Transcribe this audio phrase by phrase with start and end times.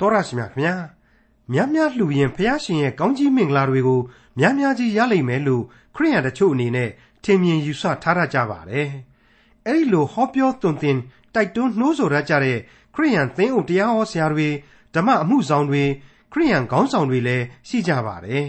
[0.00, 0.74] တော်ရရှိမြခင်ဗျာ
[1.52, 4.00] များများလှူရင်ဖះရှင်ရဲ့ကောင်းကြီးမင်္ဂလာတွေကို
[4.38, 5.62] များများကြီးရလိမ့်မယ်လို့
[5.94, 6.90] ခရိယန်တချို့အနေနဲ့
[7.24, 8.88] ထင်မြင်ယူဆထားရကြပါတယ်
[9.66, 10.98] အဲ့ဒီလိုဟောပြောသွန်သင်
[11.34, 12.58] တိုက်တွန်းနှိုးဆော်ရကြတဲ့
[12.94, 14.48] ခရိယန်သင်းအုပ်တရားဟောဆရာတွေ
[14.94, 15.84] ဓမ္မအမှုဆောင်တွေ
[16.32, 18.46] ခရိယန်ခေါင်းဆောင်တွေလည်းရှိကြပါတယ်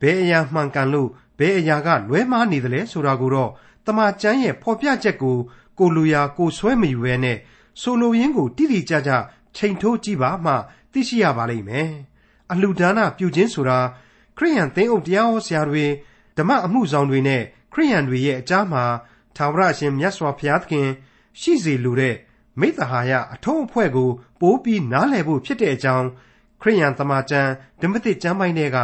[0.00, 3.50] ဘယ်အရာမှန်ကန်လို့ဘယ်အရာကလွဲမှားနေသလဲဆိုတာကိုတော့
[3.86, 5.36] တမန်ကျမ်းရဲ့ဖော်ပြချက်ကို
[5.78, 7.38] ကိုလူရာကိုဆွဲမယူဘဲနဲ့
[7.80, 9.10] ဆိုလိုရင်းကိုတိတိကျကျ
[9.56, 10.52] ချိန်ထိုးကြည့်ပါမှ
[10.92, 11.90] သိရှိရပါလိမ့်မယ်။
[12.52, 13.78] အလှူဒါနပြုခြင်းဆိုတာ
[14.36, 15.86] ခရိယန်သင်းအုပ်တရားဟောဆရာတွေ
[16.36, 17.42] ဓမ္မအမှုဆောင်တွေနဲ့
[17.72, 18.84] ခရိယန်တွေရဲ့အကြားမှာ
[19.36, 20.88] ထာဝရရှင်မြတ်စွာဘုရားသခင်
[21.40, 22.16] ရှိစေလိုတဲ့
[22.60, 24.10] မိတ္တဟာယအထုံးအဖွဲ့ကို
[24.40, 26.06] ပိုးပြီးနားလည်ဖို့ဖြစ်တဲ့အကြောင်း
[26.62, 28.78] ခရိယန်သမာကျမ်းဓမ္မသစ်ကျမ်းပိုင်းတွေက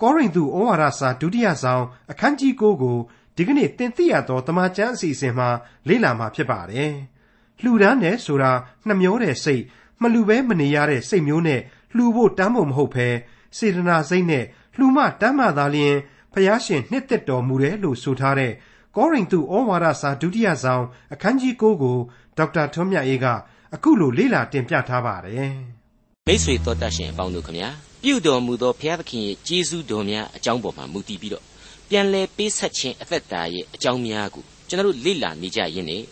[0.00, 2.96] ကောရိန္သုဩဝါဒစာဒုတိယဆောင်အခန်းကြီး9ကို
[3.36, 5.48] ဒီကနေ့သင်သိရသောတမန်ကျမ်းအစီအစဉ်မှာ
[5.88, 6.92] လေ့လာမှာဖြစ်ပါတယ်။
[7.62, 8.52] လှူဒန်းတယ်ဆိုတာ
[8.86, 9.62] နှမျောတဲ့စိတ်
[10.02, 11.60] မလှူဘဲမနေရတဲ့စိတ်မျိုးနဲ့
[11.96, 13.08] လှူဖို့တမ်းဖို့မဟုတ်ဘဲ
[13.56, 14.44] စေတနာစိတ်နဲ့
[14.76, 15.96] လှူမှတမ်းမှသာလျှင်
[16.32, 18.52] ဖျားရှင်နှစ်သက်တော်မူတယ်လို့ဆိုထားတဲ့
[18.96, 21.96] ကောရိန္သုဩဝါဒစာဒုတိယဆောင်အခန်းကြီး9ကို
[22.38, 23.26] ဒေါက်တာထွန်းမြတ်အေးက
[23.74, 25.52] အခုလိုလေ့လာတင်ပြထားပါတယ်။
[26.26, 27.68] မိတ်ဆွေတော်တတ်ရှင်အပေါင်းတို့ခမညာ
[28.02, 31.44] ပြုတော်မူသောဘုရားသခင်ရဲ့ကျေးဇူးတော်များအကြောင်းပေါ်မှာမူတည်ပြီးတော့
[31.88, 36.02] ပြန်လဲပေးဆက်ခြင်းအသက်တာရဲ့အကြောင်းများကိုကျွန်တော်တို့လေ့လာနေကြရင်းနဲ့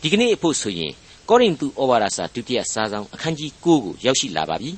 [0.00, 0.92] ဒီကနေ့အဖို့ဆိုရင်
[1.30, 4.70] ကောရိန္သုဩဝါဒစာဒုတိယစာဆောင်အခန်းကြီး9ကိုရောက်ရှိလာပါပြီ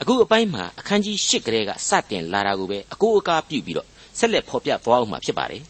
[0.00, 5.62] အခုအပိုင်းမှာအခန်းကြီး10ကလေးကစတင်လာတာကိုပဲအကိုအကားပြုပြီးတော့ဆက်လက်ဖော်ပြသွားအောင်မှာဖြစ်ပါတယ်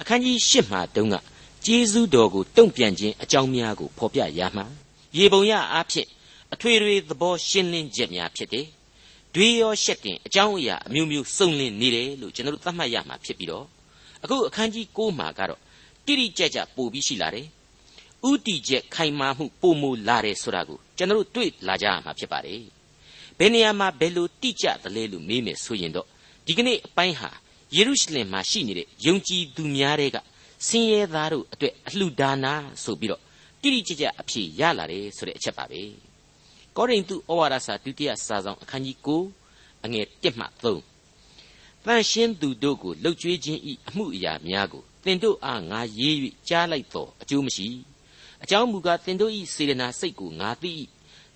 [0.00, 1.16] အခန်းကြီး10မှာတုန်းက
[1.66, 4.64] ကျေးဇူးတော်ကိုတုံ့ပြန်ခြင်းအကြောင်းများကိုဖော်ပြရမှာ
[5.18, 6.08] ရေပုံရအားဖြင့်
[6.52, 8.66] အထွေထွေသဘောရှင်းလင်းချက်များဖြစ်တယ်
[9.34, 13.64] တွေးရောရှက်တင်အကြောင်းအရာအမျိုးမျိုးစုံလင်နေတယ်လို့ကျွန်တော်တို့သတ်မှတ်ရမှာဖြစ်ပြီးတော့
[14.22, 15.60] အခုအခန်းကြီး6မှာကတော့
[16.06, 17.46] တိတိကျကျပို့ပြီးရှိလာတယ်
[18.26, 22.62] ဥတီချက်ခိုင်မာမှုပုံမူလာတယ်ဆိုတာကိုကျွန်တော်တို့တွေ့လာကြရမှာဖြစ်ပါတယ်
[23.38, 26.06] ဘယ်နေရာမှာဘယ်လိုတိကျသလဲလို့မေးမယ်ဆိုရင်တော့
[26.46, 27.30] ဒီကနေ့အပိုင်းဟာ
[27.76, 30.16] ယေရုရှလင်မှာရှိနေတဲ့ယုံကြည်သူများတွေက
[30.66, 33.22] ဆင်းရဲသားတို့အတွက်အလှူဒါနာဆိုပြီးတော့
[33.62, 35.82] တိတိကျကျအဖြေရလာတယ်ဆိုတဲ့အချက်ပါပဲ
[36.76, 46.14] ကောရိန္သုဩဝါဒစာဒုတိယစာဆောင်အခန်းကြီး9အငယ်1မှ3တန်ရှင်းသူတို့ကိုလှုပ်ကြွေးခြင်းဤအမှုအရာများကိုသင်တို့အားငါရေး၍
[46.48, 47.68] ကြားလိုက်သောအကျိုးမရှိ
[48.42, 50.72] အကြောင်းမူကားသင်တို့ဤစေတနာစိတ်ကိုငါသိ၏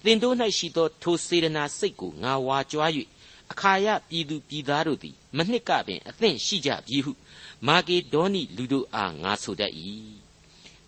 [0.04, 2.90] သင်တို့၌ရှိသောထိုစေတနာစိတ်ကိုငါဝါကြွား၍
[3.50, 7.12] အခါရပြည်သူပြည်သားတို့သည်မနှစ်ကပင်အသင့်ရှိကြပြီဟု
[7.66, 9.72] မာကေဒေါနိလူတို့အားငါဆိုတတ်၏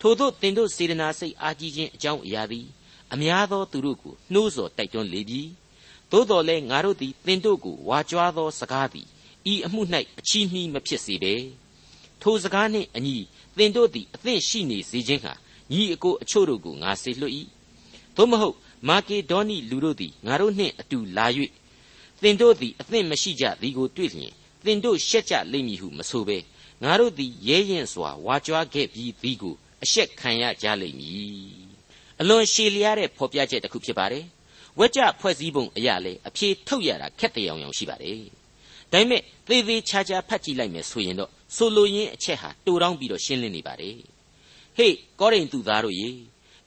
[0.00, 2.66] ထို့သောသင်တို့စေတနာစိတ်အားကြီးခြင်းအကြောင်းအရာသည်
[3.12, 5.42] အများသောသူတို့ကိုနှိုးဆော်တိုက်တွန်းလေပြီ
[6.10, 9.06] သို့တော်လည်းငါတို့သည်သင်တို့ကိုဝါကြွားသောစကားသည်
[9.52, 9.82] ဤအမှု၌
[10.19, 11.34] အချီးနှီးမဖြစ်စေဘဲ
[12.22, 13.16] ထိုစကားနှင့်အညီ
[13.56, 15.32] သင်တို့သည်အသင့်ရှိနေစေခြင်းဟာ
[15.72, 17.34] ညီအကိုအချို့တို့ကိုငါစေလွှတ်၏
[18.16, 18.56] သို့မဟုတ်
[18.88, 21.26] မာကေဒေါနိလူတို့သည်ငါတို့နှင့်အတူလာ၍
[22.22, 24.32] သင်တို့သည်အသင့်မရှိကြသည်ကိုတွေ့လျင်
[24.64, 26.38] သင်တို့ရှက်ကြလိမ့်မည်ဟုမဆိုဘဲ
[26.82, 29.54] ငါတို့သည်ရဲရင်စွာဝါကြွားခဲ့ပြီးသည်ကို
[29.84, 31.64] အရှက်ခံရကြလိမ့်မည်
[32.20, 34.25] အလွန်ရှည်လျားတဲ့ဖော်ပြချက်တစ်ခုဖြစ်ပါတယ်
[34.78, 38.19] ဝက်ကြဖွဲ့စည်းပုံအရာလေအဖြေထုတ်ရတာခက်တဲ့အောင်အောင်ရှိပါတယ်
[38.92, 43.96] ဒါပေမဲ့သေသေးချာချာဖတ်ကြည့်လိုက်မယ်ဆိုရင်တော့ဆိုလိုရင်းအချက်ဟာတူတောင်းပြီးတော့ရှင်းလင်းနေပါတယ်
[44.77, 46.09] ဟေးကောရိန္သုသားတို့ရေ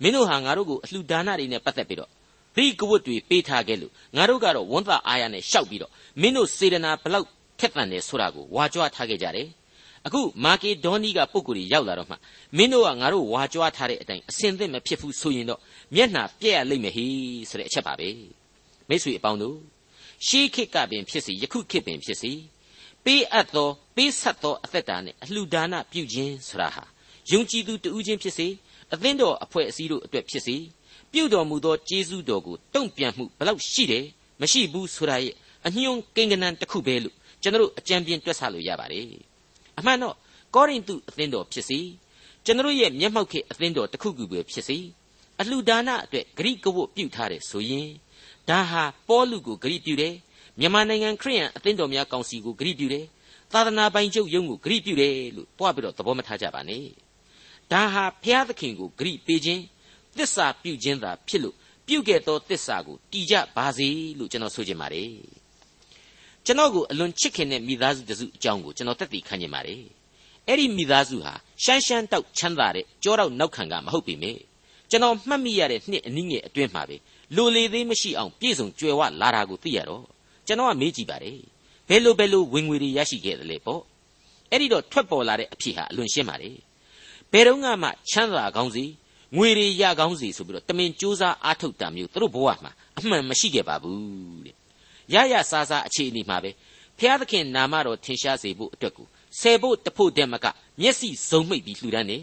[0.01, 2.09] မင်းတို့ဟာငါတို့ကိုအလှူဒါနတွေနဲ့ပတ်သက်ပြီးတော့
[2.55, 5.91] ဘိကဝတ်တွေပေးထားခဲ့လို့ငါတို့ကတော့ဝန်သားအားရနဲ့ရှောက်ပြီးတော့
[6.21, 7.27] မင်းတို့စေတနာဘလောက်
[7.59, 9.47] ခက်တန်တယ်ဆိုတာကိုဝါကြွားထားခဲ့ကြတယ်
[10.05, 12.15] အခုမာကေဒေါနီကပုံကိုယ်ကြီးရောက်လာတော့မှ
[12.57, 15.59] မင်းတို့ကငါတို့ဝါကြွားထားတဲ့အတိုင်းအစင်သင့်မဖြစ်ဘူးဆိုရင်တော့
[15.95, 17.13] မျက်နှာပြက်ရလိမ့်မယ်ဟေး
[17.49, 18.09] ဆိုတဲ့အချက်ပါပဲ
[18.89, 19.57] မိတ်ဆွေအပေါင်းတို့
[20.27, 22.31] ရှေးခေတ်ကပင်ဖြစ်စီယခုခေတ်ပင်ဖြစ်စီ
[23.05, 26.83] ပေးအပ်သောပေးဆက်သောအသက်တာနဲ့အလှူဒါနပြုခြင်းဆိုတာဟာ
[27.31, 28.47] ယုံကြည်သူတဦးချင်းဖြစ်စေ
[28.93, 30.55] အသင်းတော်အဖွဲ့အစည်းတို့အတွက်ဖြစ်စေ
[31.11, 34.05] ပြုတော်မူသောကျေးဇူးတော်ကိုတုံ့ပြန်မှုဘလောက်ရှိတယ်
[34.41, 35.33] မရှိဘူးဆိုတာရဲ့
[35.65, 39.05] အညွှန်းကိန်းကနန်တစ်ခုပဲလို့ကျွန်တော်အကြံပြင်းတွက်ဆလို့ရပါတယ်
[39.79, 40.15] အမှန်တော့
[40.55, 41.79] ကောရိန္သုအသင်းတော်ဖြစ်စီ
[42.45, 44.77] ကျွန်တော်ရဲ့မျက်မှောက်ခေအသင်းတော်တစ်ခုခုပဲဖြစ်စီ
[45.39, 47.89] အလှဒါနအတွက်ဂရိကဝတ်ပြုထားတယ်ဆိုရင်
[48.49, 50.15] ဒါဟာပေါလုကိုဂရိပြုတယ်
[50.59, 53.05] မြန်မာနိုင်ငံခရိယန်အသင်းတော်များကောင်စီကိုဂရိပြုတယ်
[53.53, 57.06] သာသနာပိုင်ချုပ်ယုံကိုဂရိပြုတယ်လို့တွားပြီးတော့သဘောမထားကြပါနဲ့
[57.71, 59.61] ဒါဟာဘုရားသခင်ကိုဂရိပေးခြင်း
[60.17, 61.55] သစ္စာပြုခြင်းသာဖြစ်လို့
[61.87, 63.87] ပြုခဲ့သောသစ္စာကိုတည်ကြပါစေ
[64.19, 65.11] လို့ကျွန်တော်ဆိုချင်ပါတယ်
[66.45, 69.81] ကျွန်တော်ကိုအလွန်ချစ်ခင်တဲ့မိသားစုတစုအကြောင်းကိုကျွန်တော်တက်တည်ခံနေပါတယ်
[70.47, 71.33] အဲ့ဒီမိသားစုဟာ
[71.63, 74.39] ရှမ်းရှမ်းတောက်ချမ်းသာတဲ့ကြောတော့နောက်ခံကမဟုတ်ပေမယ့်
[74.89, 76.95] ကျွန်တော်မှတ်မိရတဲ့နှစ်အနည်းငယ်အတွင်းမှာပဲ
[77.35, 80.03] လိုလေသေးမရှိအောင်ပြည့်စုံကြွယ်ဝလာတာကိုသိရတော့
[80.47, 81.39] ကျွန်တော်ကမေးကြည့်ပါတယ်
[81.89, 83.81] ဘယ်လိုဘယ်လိုဝင်ငွေတွေရရှိခဲ့သလဲပေါ့
[84.51, 86.57] အဲ့ဒီတော့ထွက်ပေါ်လာတဲ့အဖြစ်ဟာအလွန်ရှင်းပါတယ်
[87.33, 88.83] ဘယ်တော့မှချမ်းသာကောင်းစီ
[89.35, 94.55] ငွေတွေရကောင်းစီဆိုပြီးတော့တမင်စူးစမ်းအားထုတ်တာမျိုးသူတို့ဘဝမှာအမှန်မရှိခဲ့ပါဘူးတဲ့
[95.13, 96.51] ရရစားစားအခြေအနေမှာပဲ
[96.99, 99.07] ဖျားသခင်နာမတော်ထင်ရှားစေဖို့အတွက်ကို
[99.39, 100.45] ဆယ်ဖို့တဖို့တဲ့မက
[100.81, 102.17] မျက်စိစုံမိတ်ပြီးလှူဒန်းနေ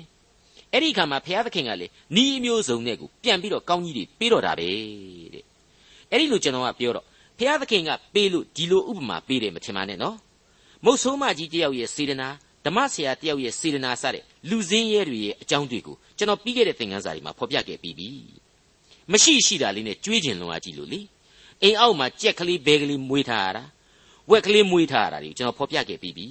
[0.73, 4.69] အဲ့ဒီခါမှာဖျားသခင်ကလေနီးအမျိုးစုံနဲ့ကိုပြန်ပြီးတော့ကောင်းကြီးတွေပေးတော့တာပဲ
[5.35, 5.45] တဲ့
[6.11, 7.07] အဲ့ဒီလိုကျွန်တော်ကပြောတော့
[7.39, 10.17] ဖျားသခင်ကပေးလို့ဒီလိုဥပမာပေးတယ်မထင်ပါနဲ့နော်
[10.85, 12.29] မုတ်ဆိုးမကြီးတယောက်ရဲ့စေတနာ
[12.65, 18.09] ဓမ္မဆရာတယောက်ရဲ့စေတနာစတဲ့လူစင်းရဲတွေရဲ့အကြောင်းတွေကိုကျွန်တော်ပြီးခဲ့တဲ့သင်ခန်းစာတွေမှာဖော်ပြခဲ့ပြီးပြီ
[19.13, 21.01] မရှိရှိတာလေးနဲ့ကြွေးကျင်လွန်အားကြီးလို့လေ
[21.63, 23.65] အိမ်အောက်မှာကြက်ကလေးဘဲကလေးမွေးထားရတာ
[24.31, 26.29] ဝက်ကလေးမွေးထားရတာတွေကိုကျွန်တော်ဖော်ပြခဲ့ပြီးပြီ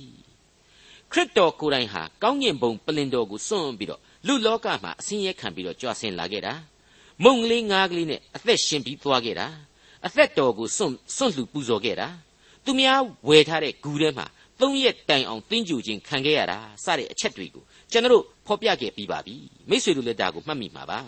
[1.12, 6.54] ခရစ်တော်ကိုယ်တိုင်ဟာကောင်းကင်ဘုံပလင်တော်ကိုစွန့်ပြီးတော့လူလောကမှာအစင်းရဲခံပြီးတော့ကြွဆင်းလာခဲ့တာ
[7.24, 9.48] မုံကလေးငါးကလေးနဲ့အသက်ရှင်ပြီးသွားခဲ့တာ
[10.06, 12.08] အသက်တော်ကိုစွန့်စွန့်လှူပူဇော်ခဲ့တာ
[12.66, 14.26] သူများဝယ်ထားတဲ့ဂူထဲမှာ
[14.64, 19.36] သုံးရက်တိုင်အောင်တင်းကြူခြင်းခံခဲ့ရတာစတဲ့အချက်တွေကိုကျွန်တော်ဖော်ပြခဲ့ပြီးပါပြီ
[19.70, 21.00] မိษွေတို့လည်းဒါကိုမှတ်မိမှာပါ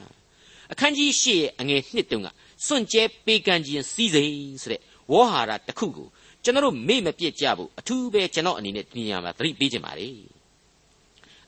[0.71, 2.27] အခန်းကြီး၈ရဲ့အငယ်1တုန်းက
[2.65, 4.81] စွန့်ကြဲပေးကမ်းခြင်းစီးစိမ်ဆိုတဲ့
[5.11, 6.07] ဝေါ်ဟာရတစ်ခုကို
[6.43, 10.09] ကျွန်တော်မေ့မပြစ်ကြဘူးအထူးပဲကျွန်တော်အနေနဲ့ဒီနေရာမှာသတိပေးခြင်းပါလေ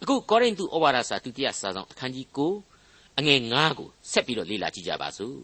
[0.01, 2.27] အခုကောရိန္သုဩဝါဒစာဒုတိယစာဆောင်အခန်းကြီး
[2.74, 5.39] 9အငယ်9ကိုဆက်ပြီးတော့လေ့လာကြည့်ကြပါစို့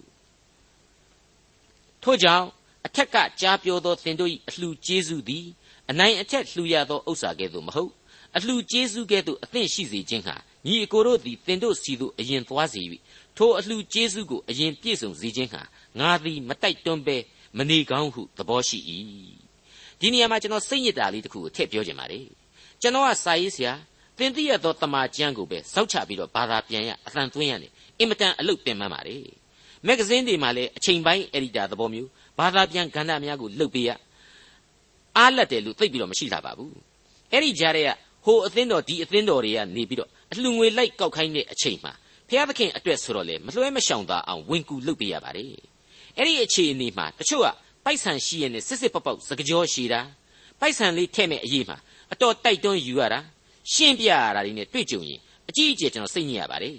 [2.04, 2.48] ထို့ကြောင့်
[2.86, 5.48] အထက်ကကြားပြောသောသင်တို့၏အလှကျေးဇူးသည်
[5.92, 7.92] အနိုင်အထက်လှူရသောဥစ္စာကဲ့သို့မဟုတ်
[8.36, 10.36] အလှကျေးဇူးကဲ့သို့အသင့်ရှိစေခြင်းဟာ
[10.66, 12.82] ညီအကိုတို့သည်သင်တို့စီသို့အရင်သွားစေ၍
[13.38, 15.62] ထိုအလှကျေးဇူးကိုအရင်ပြည့်စုံစေခြင်းဟာ
[16.00, 17.18] ငါသည်မတိုက်တွန်းပဲ
[17.58, 18.80] မနေကောင်းဟုသဘောရှိ၏
[20.00, 22.26] ဒီနေရာမှာကျွန်တော်စိတ်ညစ်တာလေးတခုကိုထည့်ပြောချင်ပါတယ်
[22.82, 23.74] ကျွန်တော်ကစာရေးဆရာ
[24.18, 29.26] သင်သိရသောတမာကျမ်းကိုပဲစောက်ချပြီးတော့ဘာသာပြန်ရအသံသွင်းရတယ်အင်မတန်အလုပ်ပင်ပန်းပါတယ်
[29.88, 32.10] မဂ္ဂဇင်းတွေမှာလည်းအချိန်ပိုင်းအက်ဒီတာသဘောမျိုး
[32.40, 33.90] ဘာသာပြန်ကဏ္ဍများကိုလုပ်ပေးရ
[35.17, 36.75] အားလက်တယ်လို့သိပြီးတော့မရှိလာပါဘူး
[37.33, 37.91] အဲ့ဒီကြားထဲက
[38.25, 41.93] ဟိုအသင်းတော်ဒီအသင်းတော်တွေကနေပြီးတော့အလှငွေလိုက်ကောက်ခိုင်းတဲ့အချိန်မှာ
[42.29, 45.55] ဖျားသခင်အတွက်ဆိုတော့လေမလွှဲမရှောင်သာအောင်ဝင်ကူလုပ်ပေးရပါတယ်
[46.17, 47.49] အဲ့ဒီအခြေအနေမှာတချို့က
[47.85, 50.01] ပိုက်ဆံရှိရနဲ့စစ်စစ်ပေါက်ပေါက်စကကြောရှိတာ
[50.61, 51.77] ပိုက်ဆံလေးထဲ့မဲ့အရေးမှာ
[52.13, 53.21] အတော်တိုက်တွန်းယူရတာ
[53.73, 56.77] ရှင်းပြရတာတွေနဲ့တွေ့ကြုံရင်အကြီးအကျယ်ကျွန်တော်စိတ်ညစ်ရပါတယ်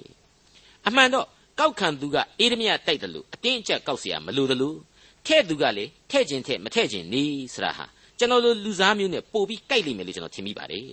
[0.88, 1.28] အမှန်တော့
[1.60, 4.78] ကောက်ခံသူကအေးဒမြတိုက်တယ်လို့အတင်းအကျပ်ကောက်เสียမလိုတယ်လို့
[5.26, 7.24] ထဲ့သူကလေထဲ့ခြင်းထဲ့မထဲ့ခြင်းနေ
[7.54, 7.86] စရာဟာ
[8.19, 10.89] ကျွန်တော်တို့လူစားမျိုးနဲ့ပို့ပြီးကြိုက်လိမ့်မယ်လို့ကျွန်တော်ထင်မိပါတယ်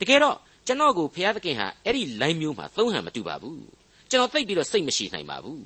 [0.00, 0.36] တကယ်တော့
[0.66, 3.62] ကျွန်တော်ကိုဘုရားသခင်ဟာအဲ့ဒီ line မျိုးမှာသုံးဟန်မတူပါဘူး
[4.10, 5.64] ကျွန်တော်သိပြီးတော့စိတ်မရှိနိုင်ပါဘူး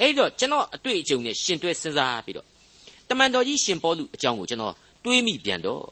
[0.00, 2.46] အဲ့တော့ကျွန်တော်အတွေ့အကြုံနဲ့ရှင်တွဲစဉ်းစားပြီးတော့
[3.08, 4.74] တမန်တော်ကြီးရှင်ပေါလုအကြောင်းကိုကျွန်တော်
[5.04, 5.84] တွေးမိပြန်တော့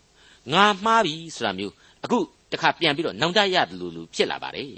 [0.52, 1.72] ငါမှားပြီဆိုတာမျိုး
[2.04, 2.18] အခု
[2.52, 4.72] တခါပြန်ပြီးတော့နောင်တရတယ်လို့လို့ဖြစ်လာပါတယ်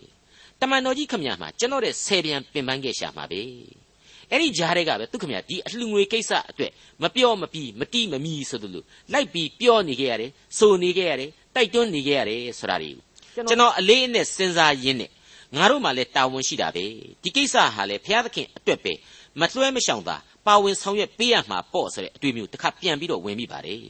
[0.60, 3.42] တမန်တော်ကြီးခမညာမှာကျွန်တော်တဲ့ဆယ်ပြန်ပင်ပန်းခဲ့ရှာမှာပဲ
[4.30, 6.72] အဲ့ဒီကြားတွေကပဲသူခမညာဒီအလှငွေကိစ္စအတွက်
[7.02, 8.82] မပြောမပြီးမတိမမီဆိုသလို
[9.12, 12.90] လိုက်ပြီးပြောနေခဲ့ရတယ်ဆိုနေခဲ့ရတယ်တိုက်တွန်းနေခဲ့ရတယ်ဆိုတာတွေ
[13.34, 15.10] ကျွန်တော်အလေးအနက်စဉ်းစားရင်းနဲ့
[15.56, 16.84] ငါတို့မှလည်းတာဝန်ရှိတာပဲ
[17.22, 18.92] ဒီကိစ္စဟာလေဘုရားသခင်အတွက်ပဲ
[19.40, 20.16] မလွှဲမရှောင်သာ
[20.46, 23.80] ပါဝင်ဆောင်ရွက်ပေးရမှာပေါ့ဆိုတဲ့အတွေ့အမျိုးတစ်ခါပြန်ပြီးတော့ဝင်မိပါတယ်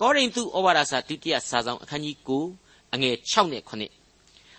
[0.00, 2.16] ကောရိန္သုဩဝါဒစာဒုတိယစာဆောင်အခန်းကြီး
[2.56, 3.70] 9အငယ်6နဲ့9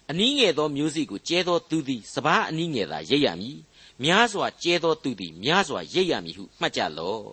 [0.10, 3.58] အနည်းငယ်သောမျိုးစေ့ကိုကျဲသောသူသည်စပားအနည်းငယ်သာရိပ်ရမည်
[4.04, 7.28] များစွာကျဲသောသူသည်များစွာရိပ်ရမည်ဟုမှတ်ကြလော့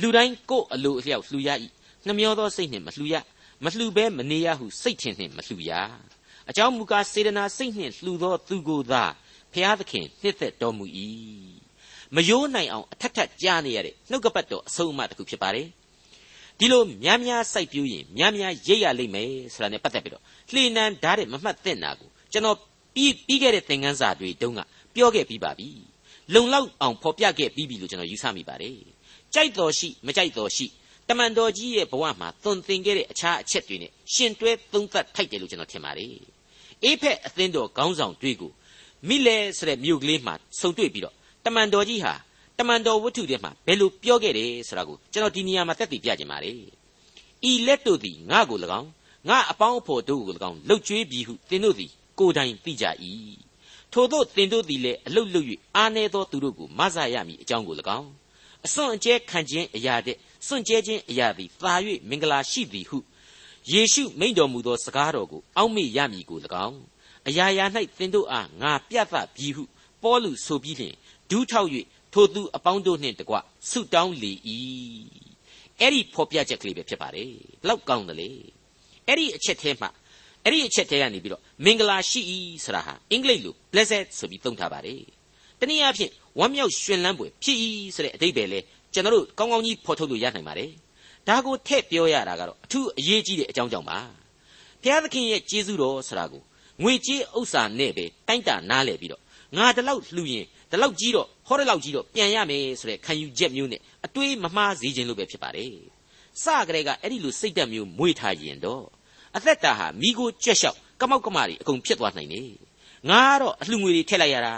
[0.00, 1.48] လူတိုင်းကိုယ်အလိုအလျောက်လှူရ၏
[2.06, 3.14] နှမျောသောစိတ်နှင့်မလှူရ
[3.64, 5.70] မလှူဘဲမနေရဟုစိတ်ထင်နှင့်မလှူရ
[6.50, 9.04] အကြောင်းမူကားစေတနာစိတ်နှင့်လှူသောသူကိုသာ
[9.52, 10.84] ဖျားသခင်နှစ်သက်တော်မူ၏
[12.14, 15.68] မယိုးနိုင်အောင်အထက်ထက်ကြားနေရတဲ့နှုတ်ကပတ်တော်အဆုံးအမတစ်ခုဖြစ်ပါတယ်
[16.58, 20.22] ဒီလိုများများစိုက်ပြူးရင်များများရိပ်ရလိမ့်မယ်ဆိုတာနဲ့ပတ်သက်ပြီးတော့
[20.52, 22.58] လှေနန်းဓာတ်တဲ့မမှတ်သင့်တာကိုကျွန်တော်
[22.94, 24.60] ပြီးပြီးခဲ့တဲ့သင်ခန်းစာတွေတုန်းက
[24.94, 25.68] ပြောခဲ့ပြီးပါပြီ
[26.34, 28.76] လုံလောက်အောင်ဖော်ပြခဲ့ပြီးပြီလို့ကျွန်တော်ယူဆမိပါတယ်
[29.34, 30.66] ကြိုက်တော်ရှိမကြိုက်တော်ရှိ
[31.08, 36.08] တမန်တော်ကြီးရဲ့ဘဝမှာသွန်သင်ခဲ့တဲ့အခြားအချက်တွေနဲ့ရှင်တွဲသုံးသပ်ထိုက်တယ်လို့ကျွန်တော်ထင်ပါတယ်
[36.84, 38.52] အေးဖက်အသင်းတော်ခေါင်းဆောင်တွေကို
[39.08, 41.14] မိလဲဆိုတဲ့မြို့ကလေးမှာဆုံတွေ့ပြီးတော့
[41.44, 42.14] တမန်တော်ကြီးဟာ
[42.58, 46.52] တမန်တော်ဝတ္ထုထဲမှာဘယ်လိုပြောခဲ့တယ်ဆိုတာကိုကျွန်တော်ဒီနေရာမှာသက်သေပြခြင်းပါလေ
[47.50, 48.88] ဤလက်တို့သည်ငါ့ကို၎င်း
[49.28, 52.86] ငါအပေါင်းအဖော်တို့ကို၎င်းလှုပ်ကြွေးပြီးဟုသင်တို့သည်ကိုယ်တိုင်သိကြ၏
[53.92, 55.46] ထို့သောသင်တို့သည်လည်းအလုတ်လုတ်၍
[55.76, 58.08] အာနေသောသူတို့ကိုမဆရမည်အကြောင်းကို၎င်း
[58.66, 61.74] အစွန့်အကျဲခံခြင်းအရာတဲ့စွန့်ကြဲခြင်းအရာသည်သာ၍
[62.08, 62.98] မင်္ဂလာရှိသည်ဟု
[63.70, 66.78] ယေရှုမိန့်တော်မူသောစကားတော်ကိုအောက်မေ့ရမည်ကို၎င်း
[67.28, 67.64] အရာရာ၌
[67.98, 69.64] သင်တို့အားငါပြသပြီဟု
[70.02, 70.94] ပေါလုဆိုပြီးလျှင်
[71.30, 71.68] ဒူးထောက်၍
[72.12, 73.36] ထိုသူအပေါင်းတို့နှင့်တကွ
[73.70, 74.32] ဆုတောင်းလေ၏
[75.80, 77.30] အဲ့ဒီဖော်ပြချက်ကလေးပဲဖြစ်ပါတယ်
[77.62, 78.30] ဘလောက်ကောင်းတယ်လေ
[79.06, 79.88] အဲ့ဒီအချက်ထဲမှာ
[80.44, 82.20] အဲ့ဒီအချက်ထဲကနေပြီးတော့မင်္ဂလာရှိ၏
[82.64, 85.02] ဆိုတာဟာအင်္ဂလိပ်လို blessed ဆိုပြီးသုံးထားပါတယ်
[85.60, 87.58] တနည်းအားဖြင့်ဝမ်းမြောက်ရွှင်လန်းပွေဖြစ်၏
[87.94, 88.60] ဆိုတဲ့အဓိပ္ပာယ်လဲ
[88.92, 90.70] ကျွန်တော်တို့ကောင်းကောင်းကြီးဖော်ထုတ်လို့ရနိုင်ပါတယ်
[91.28, 93.98] ဒါကိုထည့်ပြောရတာကတော့အထူးအရေးကြီးတဲ့အကြောင်းကြောင့်ပါ
[94.82, 96.42] ဘုရားသခင်ရဲ့ကျေးဇူးတော်ဆိုတာကို
[96.82, 99.22] ငွေကြေးဥစ္စာနဲ့ပဲတိုင်းတာနားလည်ပြီးတော့
[99.56, 105.74] ငါတလောက်လှူရင်တလောက်ကြီးတော့ဟောတလောက်ကြီးတော့ပြန်ရမယ်ဆိုတဲ့ခံယူချက်မျိုးနဲ့အတွေးမမှားစေခြင်းလို့ပဲဖြစ်ပါတယ်
[106.42, 108.84] စကလေးကအဲ့ဒီလိုစိတ်ဓာတ်မျိုးမွေးထားရင်တော့
[109.36, 112.50] အသက်တာဟာမိကိုကြွက်လျှောက်ကမောက်ကမတွေအကုန်ဖြစ်သွားနိုင်တယ်
[113.10, 114.54] ငါကတော့အလှငွေတွေထည့်လိုက်ရတာ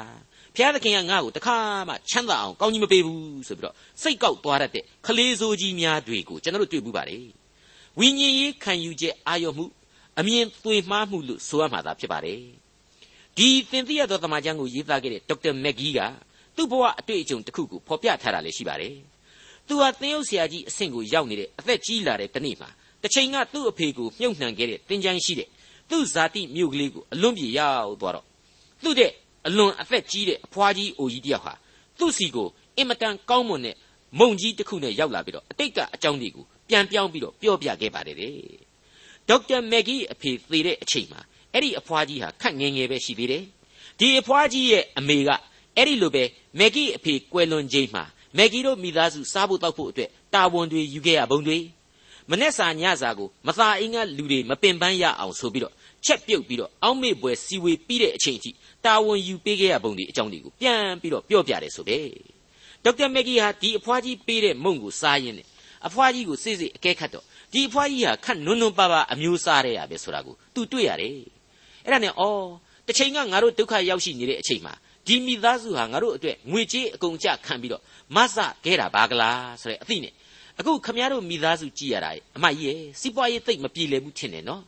[0.55, 1.57] ဘုရားသခင်ကငါ့ကိုတခါ
[1.89, 7.27] မှချမ်းသာအောင်ကောင်းကြီးမပေးဘူးဆိုပြီးတော့စိတ်ကောက်သွားတတ်တဲ့ခလေးစိုးကြီးများတွေကိုကျွန်တော်တို့တွေ့ဘူးပါတယ်
[7.99, 9.67] ဝိညာဉ်ရေးခံယူချက်အာရုံမှု
[10.19, 12.41] အမြင်သွေမှားမှုလို့ဆိုရမှာသာဖြစ်ပါတယ်
[13.37, 16.01] ဒီသင်သိရသောတမန်ကျမ်းကိုရေးသားခဲ့တဲ့ဒေါက်တာမက်ဂီးက
[16.57, 18.95] သူ့ဘဝအတွေ့အကြုံတစ်ခုကိုဖော်ပြထားတာလည်းရှိပါတယ်
[19.67, 22.71] သူဟာသင်ရုပ်ဆရာကြီးအဆင့်ကိုရောက်နေတဲ့အသက်ကြီးလာတဲ့တနေ့မှာ
[23.05, 25.49] တစ်ချိန်ကသူ့အဖေကိုမြုပ်နှံခဲ့တဲ့တင်ချိုင်းရှိတဲ့
[25.91, 28.27] သူ့ဇာတိမြို့ကလေးကိုအလွန်ပြေရောက်သွားတော့
[28.83, 29.11] သူ့တဲ့
[29.47, 31.55] အလွန်အသက်ကြီးတဲ့အဖွားကြီးအိုကြီးတယောက်ဟာ
[31.99, 33.77] သူ့စီကိုအင်မတန်ကောင်းမွန်တဲ့
[34.19, 38.33] မုံကြီးတစ်ခုနဲ့ရောက်လာပြီးတော့အတိတ်ကအကြောင်းတွေကိုပြန်ပြောင်းပြီးတော့ပြောပြခဲ့ပါတယ်တဲ့
[39.29, 41.21] ဒေါက်တာမက်ဂီအဖေသေတဲ့အချိန်မှာ
[41.53, 43.45] အဲ့ဒီအဖွားကြီးဟာခက်ငယ်ငယ်ပဲရှိသေးတယ်
[43.99, 45.31] ဒီအဖွားကြီးရဲ့အမေက
[45.77, 46.25] အဲ့ဒီလိုပဲ
[46.59, 48.05] မက်ဂီအဖေကွယ်လွန်ချိန်မှာ
[48.37, 51.59] မက်ဂီတို့မိသားစုစားဖို့တောက်ဖို့အတွက်တာဝန်တွေယူခဲ့ရပုံတွေ
[52.31, 58.51] မနေ့စာညစာကိုမသာအင်းကလူတွေမပင်ပန်းရအောင်ဆိုပြီးတော့ချက်ပြုတ်ပြီးတော့အောက်မေ့ပွဲစီဝေပြီးတဲ့အချိန်ထိ
[58.85, 61.99] တာဝန်ယူပေးခဲ့ရပုံတွေအကြောင်းတွေကိုပြန်ပြီးတော့ပြောပြတယ်ဆိုပဲ
[62.85, 65.47] ဒေါက်တာမက်ဂီဟာဒီအဖွားကြီးပေးတဲ့မုံကိုစားရင်းနဲ့
[65.87, 71.17] အဖွားကြီးကိုစိတ်စိတ်အကဲခတ်တော့ဒီအဖွားကြီးဟာခက်နွန်းနွန်းပါပါအမျိုးစားတဲ့ရပဲဆိုတာကိုသူတွေ့ရတယ်
[71.85, 72.47] အဲ့ဒါနဲ့အော်
[72.87, 74.75] တစ်ချိန်ကငါတို့ဒုက္ခရောက်ရှိနေတဲ့အချိန်မှာ
[75.07, 77.83] ဒီမိသားစုဟာငါတို့အတွက်ငွေကြေးအကုန်ကျခံပြီးတော့
[78.17, 80.13] မဆခဲ့တာပါကလားဆိုတဲ့အသိနဲ့
[80.59, 84.63] အခုခမရတို့မိသားစုကြည်ရတာအမကြီးရဲ့စီးပွားရေးသိပ်မပြေလည်ဘူးထင်တယ်နော်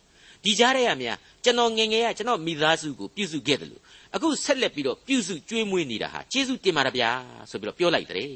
[0.45, 1.09] ဒီကြားထဲရမြ
[1.45, 3.83] ကျွန်တော်ငငယ်ရကျွန်တော်မိသားစုကိုပြုစုခဲ့တယ်လို့
[4.15, 7.11] အခုဆက်လက်ပြီးတော့ပြုစုကျွေးမွေးနေတာဟာကျေးဇူးတင်ပါရဗျာ
[7.51, 8.31] ဆိုပြီးတော့ပြောလိုက်တယ်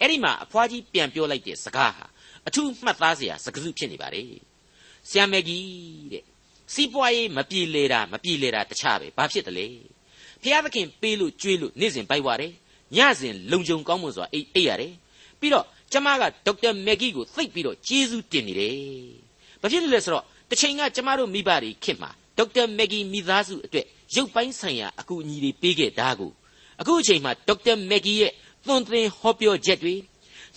[0.00, 2.06] အဲ့ဒီမှာအဖွားကြီးပြန်ပြောလိုက်တဲ့စကားဟာ
[2.48, 4.22] အထူးမှတ်သားစရာစကားစုဖြစ်နေပါလေ
[5.08, 5.66] ဆရာမကြီး
[6.12, 6.24] တဲ့
[6.74, 9.66] စီးပွားရေးမပြေလေတာမပြေလေတာတခြားပဲဘာဖြစ်တယ်လဲ
[10.42, 12.52] ဖျားသခင်ပေးလို့ကျွေးလို့နေ့စဉ်ပိုက်ပါတယ်
[12.96, 14.94] ညစဉ်လုံခြုံကောင်းမွန်စွာအိပ်အိပ်ရတယ်
[15.40, 18.74] ပြီးတော့ ကျမကဒေါက်တာမက်ဂီကိုသိပ်ပြီးတော့ကျေးဇူးတင်နေတယ်
[19.60, 26.30] ဘာဖြစ်လို့လဲဆိုတော့တစ်ချိန်ကကျမတို့မိဘတွေခင်မှာဒေါက်တာမက်ဂီမိသားစုအတွက်ရုပ်ပိုင်းဆိုင်ရာအကူအညီတွေပေးခဲ့တာကို
[26.80, 28.32] အခုအချိန်မှာဒေါက်တာမက်ဂီရဲ့
[28.66, 29.94] သွန်သင်ဟောပြောချက်တွေ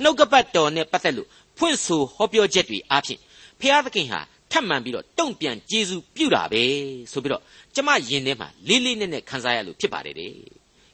[0.01, 1.27] နှုတ်ကပတ်တော်နဲ့ပတ်သက်လို့
[1.57, 3.19] ဖွင့်ဆိုဟောပြောချက်တွေအားဖြင့်
[3.59, 4.19] ဖျားသခင်ဟာ
[4.51, 6.63] ထပ်မံပြီးတော့တုံ့ပြန်ကျေးဇူးပြုတာပဲ
[7.11, 7.43] ဆိုပြီးတော့
[7.75, 10.31] ကျမယင်ထဲမှာလေးလေးနက်နက်ခံစားရလို့ဖြစ်ပါတယ်တဲ့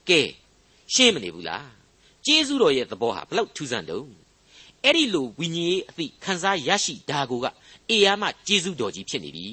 [0.10, 0.20] ကဲ
[0.94, 1.68] ရှင်းမနေဘူးလား
[2.26, 4.23] ကျေးဇူးတော်ရဲ့သဘောဟာဘလောက်ထူးဆန်းတုံး
[4.86, 7.46] အဲ့ဒီလိုဝိညာဉ်ရေးအသည့်ခံစားရရှိတာကိုက
[7.90, 9.48] အေယာမကျေးဇူးတော်ကြီးဖြစ်နေပြီ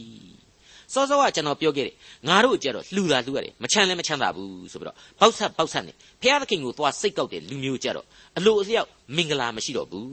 [0.92, 1.94] စောစောကကျွန်တော်ပြောခဲ့တယ်
[2.28, 8.06] ငါတို့ကြတော့လှူတာလှူရတယ်မချမ်းလည်းမချမ်းသာဘူးဆိုပြီးတော့ပေါက်ဆက်ပေါက်ဆက်နဲ့ဘုရားသခင်ကိုသွားစိတ်ကောက်တဲ့လူမျိုးကြတော့
[8.38, 10.10] အလိုအလျောက်မင်္ဂလာမရှိတော့ဘူး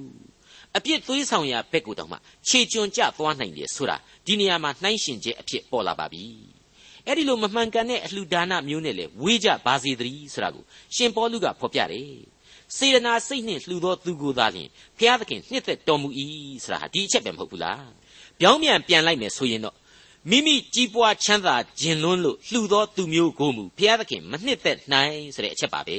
[0.77, 6.23] အပြစ်သွေးဆောင်ရာဘက်ကိုတောင်မှခြေကျွံကျသွားနိုင်တယ်ဆိုတာဒီနေရာမှာနှိုင်းရှင်ချက်အဖြစ်ပေါ်လာပါပြီ
[7.05, 10.63] အဲ့ဒီလိုမမှန်ကန်တဲ့အလှူဒါနမျိုးနဲ့လေဝေးကြပါစေတည်းဆိုတာကို
[10.95, 12.09] ရှင်ပေါလုကဖော်ပြတယ်
[12.75, 16.09] စေတနာစိတ်နှင့်လှူသောသူကိုသာလျှင်ဘုရားသခင်နှစ်သက်တော်မူ၏
[16.63, 17.89] ဆိုတာဟာဒီအချက်ပဲမဟုတ်ဘူးလား
[18.39, 19.75] ပြောင်းပြန်ပြန်လိုက်မယ်ဆိုရင်တော့
[20.29, 25.97] မိမိကြီးပွားချမ်းသာခြင်းလွန်းလို့လှူသောသူမျိုးကိုမူဘုရားသခင်မနှစ်သက်နိုင်ဆိုတဲ့အချက်ပါပဲ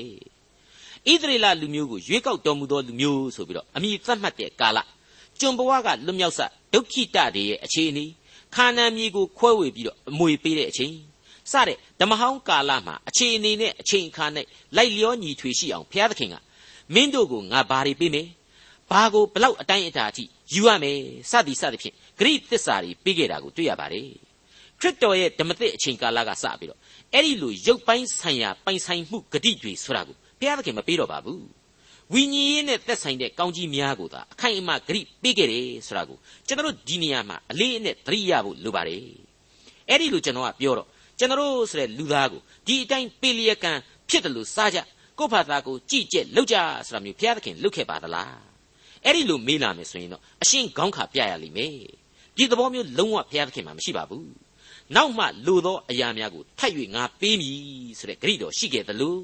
[1.06, 4.78] ဣသရေလလူမျိုးကိုရွေးကောက်တော်မူသောလူမျိုးဆိုပြီးတော့အမိသတ်မှတ်တဲ့ကာလ
[5.38, 6.40] ကျွန်ဘဝကလွတ်မြောက်စ
[6.72, 8.04] ဒုက္ခိတတွေရဲ့အခြေအနေ
[8.54, 10.94] ခါနာမြေကိုခွဲဝေပြီးတော့အမွေပေးတဲ့အချိန်
[11.52, 14.46] စတဲ့ဓမ္မဟောင်းကာလမှာအခြေအနေနဲ့အချိန်အခါနဲ့
[14.76, 16.36] လိုက်လျောညီထွေရှိအောင်ဘုရားသခင်က
[16.94, 18.28] မင်းတို့ကိုငါဘာတွေပေးမယ်
[18.90, 20.98] ဘာကိုဘလောက်အတိုင်းအတာအထိယူရမယ်
[21.30, 24.08] စသည်စသည်ဖြင့်ဂရိသစ္စာတွေပေးခဲ့တာကိုတွေ့ရပါတယ်
[24.80, 26.80] ခရစ်တော်ရဲ့ဓမ္မသစ်အချိန်ကာလကစပြီးတော့
[27.14, 31.44] အဲ့ဒီလိုရုပ်ပိုင်းဆိုင်ရာပိုင်ဆိုင်မှုဂတိတွေဆိုတာကိုဘုရားသခင်မပေးတော့ပါဘူး
[32.12, 39.02] ဝိညာဉ်ရေးနဲ့သက်ဆိုင်တဲ့ကောင်းကြီးများကိုသာအခိုင်အမာဂရိပေးခဲ့တယ်ဆိုတာကိုကျွန်တော်ဒီနေရာမှာအလေးအနက်သတိရဖို့လိုပါတယ်
[39.88, 43.78] အဲ့ဒီလိုကျွန်တော်ကပြောတော့ကျွန်တော်ဆိုတဲ့လူသားကိုဒီအတိုင်းပေးလျက်ကန်
[44.08, 44.78] ဖြစ်တယ်လို့စားကြ
[45.18, 46.56] ကိုယ့်ဘာသာကိုကြည်ကျက်လောက်ကြ
[46.86, 48.38] ဆိုတာမျိုးဘုရားသခင်လုပ်ခဲ့ပါသလား
[49.04, 51.74] အဲ့ဒီလိုမေးလာမယ်ဆိုရင်တော့အရှင်းခေါင်းခါပြရလိမ့်မယ်
[52.36, 54.28] ဒီသဘောမျိုးလုံးဝဘုရားသခင်မှာမရှိပါဘူး
[54.96, 57.58] နောက်မှလိုသောအရာများကိုထပ်၍ငါပေးမည်
[57.98, 59.16] ဆိုတဲ့ဂရိတော်ရှိခဲ့သလို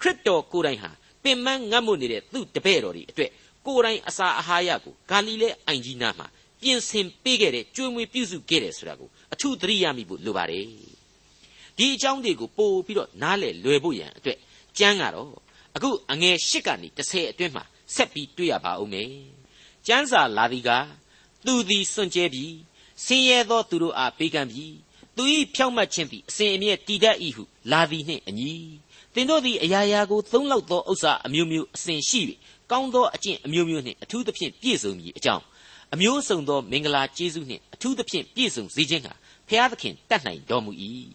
[0.00, 0.90] ခရစ်တော်ကိုယ်တိုင်ဟာ
[1.22, 3.30] ပင်မငတ်မွနေတဲ့သူ့တပည့်တော်တွေအတွက်
[3.66, 6.26] ကိုယ်တိုင်အစာအာဟာရကိုဂါလိလဲအိုင်ကြီးနားမှာ
[6.62, 10.66] ပြင်ဆင်ပေးခဲ့တဲ့ကျွေးမွေးပြုစုခဲ့တယ်ဆိုတာကိုအထူးသတိရမိဖို့လိုပါတယ်
[11.76, 14.38] ဒီအကြောင်းတွေကိုပို့ပြီးတော့နားလည်လွယ်ဖို့ရန်အတွက်
[14.80, 15.32] ကျမ်းကတော့
[15.76, 19.12] အခုအငယ်၈ကနေ30အတွင်းမှာဆက်ပြီးတွေ့ရပါဦးမယ်
[19.86, 20.70] ကျမ်းစာလာသည်က
[21.46, 22.54] သူသည်စွန့်ကြဲပြီး
[23.04, 24.74] ဆင်းရဲသောသူတို့အားပေးကမ်းပြီး
[25.16, 25.22] သူ၏
[25.54, 28.52] ဖြောင့်မတ်ခြင်းသည်အစဉ်အမြဲတည်တတ်၏ဟုလာသည်နှင့်အညီ
[29.14, 32.20] သင်တို့သည်အရာရာကိုသုံးလောက်သောဥစ္စာအမျိုးမျိုးအစဉ်ရှိ၍
[32.70, 35.44] ကောင်းသောအကျင့်အမျိုးမျိုးနှင့်အထူးသဖြင့်ပြည့်စုံမည်အကြောင်း
[35.94, 39.12] အမျိုးစုံသောမင်္ဂလာကျေးဇူးနှင့်အထူးသဖြင့်ပြည့်စုံစေခြင်းဟာ
[39.48, 40.72] ဖျားသခင်တတ်နိုင်တော်မူ၏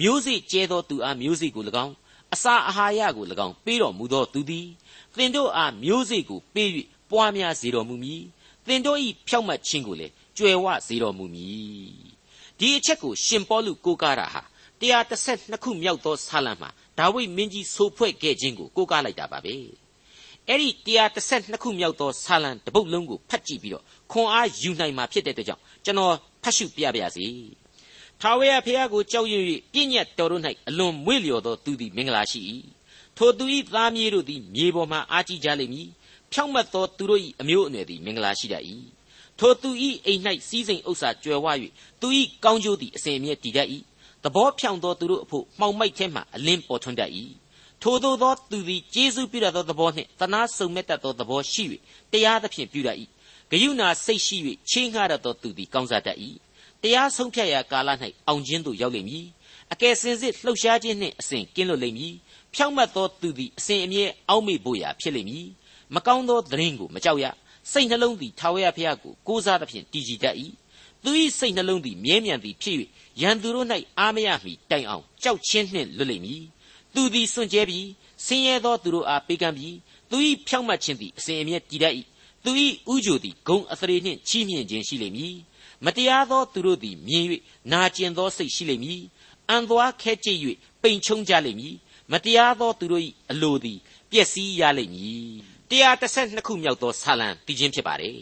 [0.00, 1.94] မျိုးစေ့ကျဲသောသူအားမျိုးစေ့ကို၎င်း
[2.34, 4.68] အစာအာဟာရကို၎င်းပေးတော်မူသောသူသည်
[5.16, 6.68] သင်တို့အားမျိုးစေ့ကိုပေး၍
[7.10, 8.22] ပွားများစေတော်မူမည်
[8.66, 11.92] သင်တို့၏ဖြောက်မှတ်ခြင်းကိုလည်းကြွယ်ဝစေတော်မူမည်
[12.58, 14.42] ဒီအချက်ကိုရှင်ပေါလုကိုးကားတာဟာ
[14.80, 19.54] 132ခုမြောက်သောဆာလံမှာဒါဝိဒ်မင်းကြီးဆိုဖွဲ့ခဲ့ခြင်းကိုကိုးကားလိုက်တာပါပဲ
[20.48, 20.68] အဲ့ဒီ
[21.16, 27.26] 132ခုမြောက်သောဆာလံတပုတ်လုံးကိုဖတ်ကြည့်ပြီးတော့ခွန်အားယူနိုင်မှာဖြစ်တဲ့အတွက်ကြောင့်ကျွန်တော်ဖတ်ရှုပြပါရစေ
[28.22, 32.40] ထာဝရဘုရားကိုကြောက်ရွံ့၍ပြည့်ညတ်တော်တို့၌အလွန်မွေ့လျော်သောသူသည်မင်္ဂလာရှိ၏
[33.16, 35.88] ထိုသူ၏သားမြေးတို့သည်မြေပေါ်မှအားကြီးကြလိမ့်မည်
[36.32, 38.64] ဖြောင့်မတ်သောသူတို့၏အမျိုးအနွယ်သည်မင်္ဂလာရှိတတ်၏
[39.38, 39.70] ထိုသူ၏
[40.06, 41.46] အိမ်၌စီးစိမ်ဥစ္စာကြွယ်ဝ၍
[42.00, 42.08] သူ၏
[42.44, 43.68] ကောင်းကျိုးသည်အစဉ်အမြဲတည်တတ်၏
[44.24, 47.10] သဘောဖြောင့်သောသူတို့အဖို့မှောင်မိုက်ထဲမှအလင်းပေါ်ထွန်းတတ်၏
[47.82, 51.64] ထိုသို့သောသူသည်ကျေးဇူးပြုတတ်သောသဘောနှင့်တနာစုံမဲ့တတ်သောသဘောရှိ၍
[52.12, 52.96] တရားသဖြင့်ပြုတတ်၏
[53.50, 54.36] ဂယုဏစိတ်ရှိ၍
[54.70, 56.18] ချင်းငှားတတ်သောသူသည်ကောင်းစားတတ်၏
[56.82, 57.90] တရားဆုံးဖြတ်ရာကာလ၌
[58.28, 59.26] အောင်ခြင်းသို့ရောက်လိမ့်မည်
[59.72, 62.14] အကယ်စင်စစ်လှုပ်ရှားခြင်းနှင့်အစဉ်ကင်းလွတ်လိမ့်မည်
[62.54, 65.46] ဖြောင့်မတ်သောသူသည်အစဉ်အမြဲအောက်မေ့ဖို့ရာဖြစ်လိမ့်မည်
[65.94, 67.26] မကောင်းသောသတင်းကိုမကြောက်ရ
[67.72, 70.36] စိတ်နှလုံးသည်ထာဝရဘုရားကိုကိုးစားသဖြင့်တည်ကြည်တတ်၏
[71.04, 72.76] သူ၏စိတ်နှလုံးသည်မြဲမြံသည်ဖြစ်၍
[73.20, 73.68] ရန်သူတို့၌
[73.98, 76.42] အားမရမီတိုင်အောင်ကြောက်ချင်းနှင့်လွတ်လိမ့်မည်
[76.94, 77.86] သူသည်စွန့်ကြဲပြီး
[78.24, 79.76] ဆင်းရဲသောသူတို့အားပေးကမ်းပြီး
[80.10, 81.94] သူ၏ဖြောင့်မတ်ခြင်းသည်အစဉ်အမြဲတည်တတ်၏
[82.44, 82.50] သူ၏
[82.92, 85.36] ဥကြိုသည်ဂုံအသရေနှင့်ချီးမြှင့်ခြင်းရှိလိမ့်မည်
[85.84, 87.24] မတရားသောသူတို့သည်မြင်၍
[87.72, 89.02] နာကျင်သောစိတ်ရှိလိမ့်မည်
[89.50, 90.38] အံသွားခဲကျစ်၍
[90.82, 91.74] ပိန်ချုံကြလိမ့်မည်
[92.12, 93.78] မတရားသောသူတို့၏အလိုသည်
[94.10, 95.30] ပျက်စီးရလိမ့်မည်
[95.70, 98.18] 132ခုမြောက်သောဆာလံတည်ခြင်းဖြစ်ပါတယ်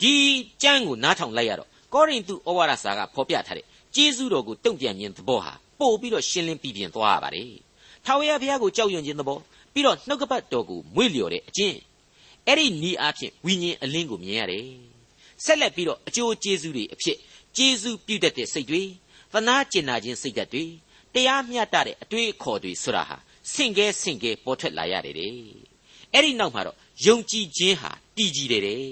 [0.00, 0.14] ဒီ
[0.62, 7.52] ကျမ်းကိုနားထောင်လိုက်ရတော့ကောရိန္သုဩဝါဒစာကဖော်ပြထားတဲ့ကျေးဇူးတော်ကိုတုံ့ပြန်ခြင်းသဘောဟာပို့ပြီးတော့ရှင်းလင်းပြီးပြင်သွားရပါတယ်
[8.04, 9.38] ထာဝရဘုရားကိုကြောက်ရွံ့ခြင်းသဘော
[9.72, 11.76] ပြီးတော့နှုတ်ကပတ်တော်ကိုမွေ့လျော်တဲ့အကျင့်
[12.46, 14.66] အဲ့ဒီဤအဖြစ်ဝိညာဉ်အလင်းကိုမြင်ရတယ်
[15.44, 17.18] ဆက်လက်ပြီးတော့အကျိုးကျေးဇူးတွေအဖြစ်
[17.56, 18.82] ကျေးဇူးပြုတတ်တဲ့စိတ်တွေ
[19.32, 20.64] သနာကျင်နာခြင်းစိတ်ဓာတ်တွေ
[21.14, 23.16] တရားမျှတတဲ့အတွေ့အခေါ်တွေဆိုတာဟာ
[23.52, 25.32] ဆင့်ကဲဆင့်ကဲပေါ်ထွက်လာရတယ်တဲ့
[26.12, 26.76] အဲ့ဒီနောက်မှာတော့
[27.06, 28.84] ယုံကြည်ခြင်းဟာတည်ကြည်တယ်တဲ့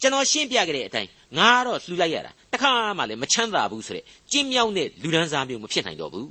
[0.00, 6.30] ကျွန်တော်ရှင်းပြခဲ့တဲ့အတိုင်းငါကတော့လှူလိုက်ရတာတခါမှလည်းမချမ်းသာဘူးဆိုတဲ့ကျင်းမြောင်းတဲ့လူဒန်းစားမျိုးမဖြစ်နိုင်တော့ဘူး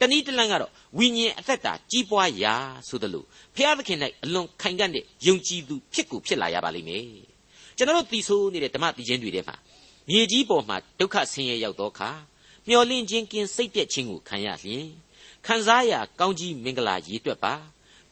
[0.00, 2.54] တနည်းတလန့်ကတော့ဝိညာဉ်အသက်တာကြီးပွားရာ
[2.88, 3.24] ဆိုသလို
[3.56, 7.31] ဖျားသခင်၌အလွန်ခိုင်ကန့်တဲ့ယုံကြည်သူဖြစ်ကိုဖြစ်လာရပါလိမ့်မယ်
[7.76, 9.56] ကျွန်တော်တို့တည်ဆိုးနေတဲ့ဓမ္မတည်ခြင်းတွေထဲမှာ
[10.08, 12.10] မြေကြီးပေါ်မှာဒုက္ခဆင်းရဲရောက်သောအခါ
[12.68, 14.86] မျောလင့်ခြင်းကင်းစိတ်ပြက်ခြင်းကိုခံရလျင်
[15.46, 17.54] ခံစားရကောင်းကြီးမင်္ဂလာရည်တွက်ပါ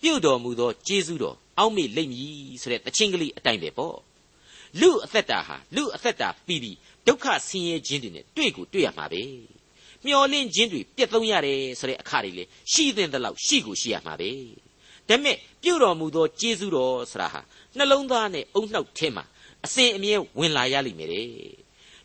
[0.02, 3.96] ပြုတော်မူသောကျေးဇူးတော်အောက်မေ့လိမ့်မည်ဆိုတဲ့တခြင်းကလေးအတိုင်းပဲပေါ့
[4.80, 9.22] လူအသက်တာဟာလူအသက်တာပြီးပြီးဒုက္ခဆင်းရဲခြင်းတွေနဲ့တွေ့ကိုတွေ့ရမှာပဲ
[10.04, 14.30] မျောလင့်ခြင်းတွေပြတ်သုံးရတယ်ဆိုတဲ့အခါတွေလေရှိသင့်တဲ့လောက်ရှိကိုရှိရမှာပဲ
[15.08, 17.40] ဒါပေမဲ့ပြုတော်မူသောကျေးဇူးတော်ဆိုတာဟာ
[17.76, 19.24] နှလုံးသားနဲ့အုံနှောက်ထဲမှာ
[19.66, 21.26] အစဉ်အမြဲဝင်လာရလိမ့်မယ်တဲ့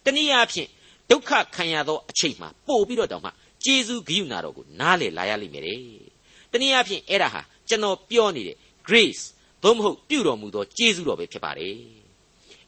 [0.05, 0.69] တနည်းအားဖြင့်
[1.11, 3.31] ဒုက္ခခံရသောအချိန်မှာပို့ပြီးတော့တောင်မှ
[3.63, 5.79] ကျေးဇူးဂရုဏာတော်ကိုနားလေလာရလိမ့်မယ်တဲ့
[6.51, 9.23] တနည်းအားဖြင့်အဲ့ဒါဟာကျွန်တော်ပြောနေတဲ့ grace
[9.63, 11.75] သို့မဟုတ်ပြုတော်မူသောကျေးဇူးတော်ပဲဖြစ်ပါတယ်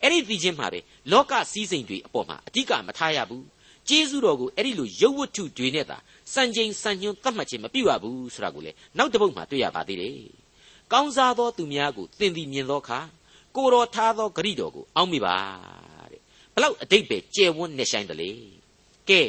[0.02, 0.80] အဲ့ဒီသိချင်းမှာပဲ
[1.12, 3.46] လောကစည်းစိမ်တွေအပေါ်မှာအဓိကမထားရဘူး
[3.90, 5.98] ကျေးဇူးတော်ကိုအဲ့ဒီလိုရုပ်ဝတ္ထုတွေနဲ့သာ
[6.34, 10.18] စံချိန်စံညွှန်းသတ်မှတ်ခြင်းမပြုရဘူးဆိုတာကိုလေနောက်တစ်ပုဒ်မှာတွေ့ရပါသေးတယ်
[10.92, 13.00] ကောင်းစားသောသူများကိုသင်သည်မြင်သောအခါ
[13.58, 15.36] ကိုတော်ထားသောဂရိတော်ကိုအောက်မိပါ
[16.12, 16.22] တဲ့
[16.54, 18.32] ဘလောက်အတိတ်ပဲကျယ်ဝန်းနေဆိုင်တယ်လေ
[19.10, 19.22] ကဲ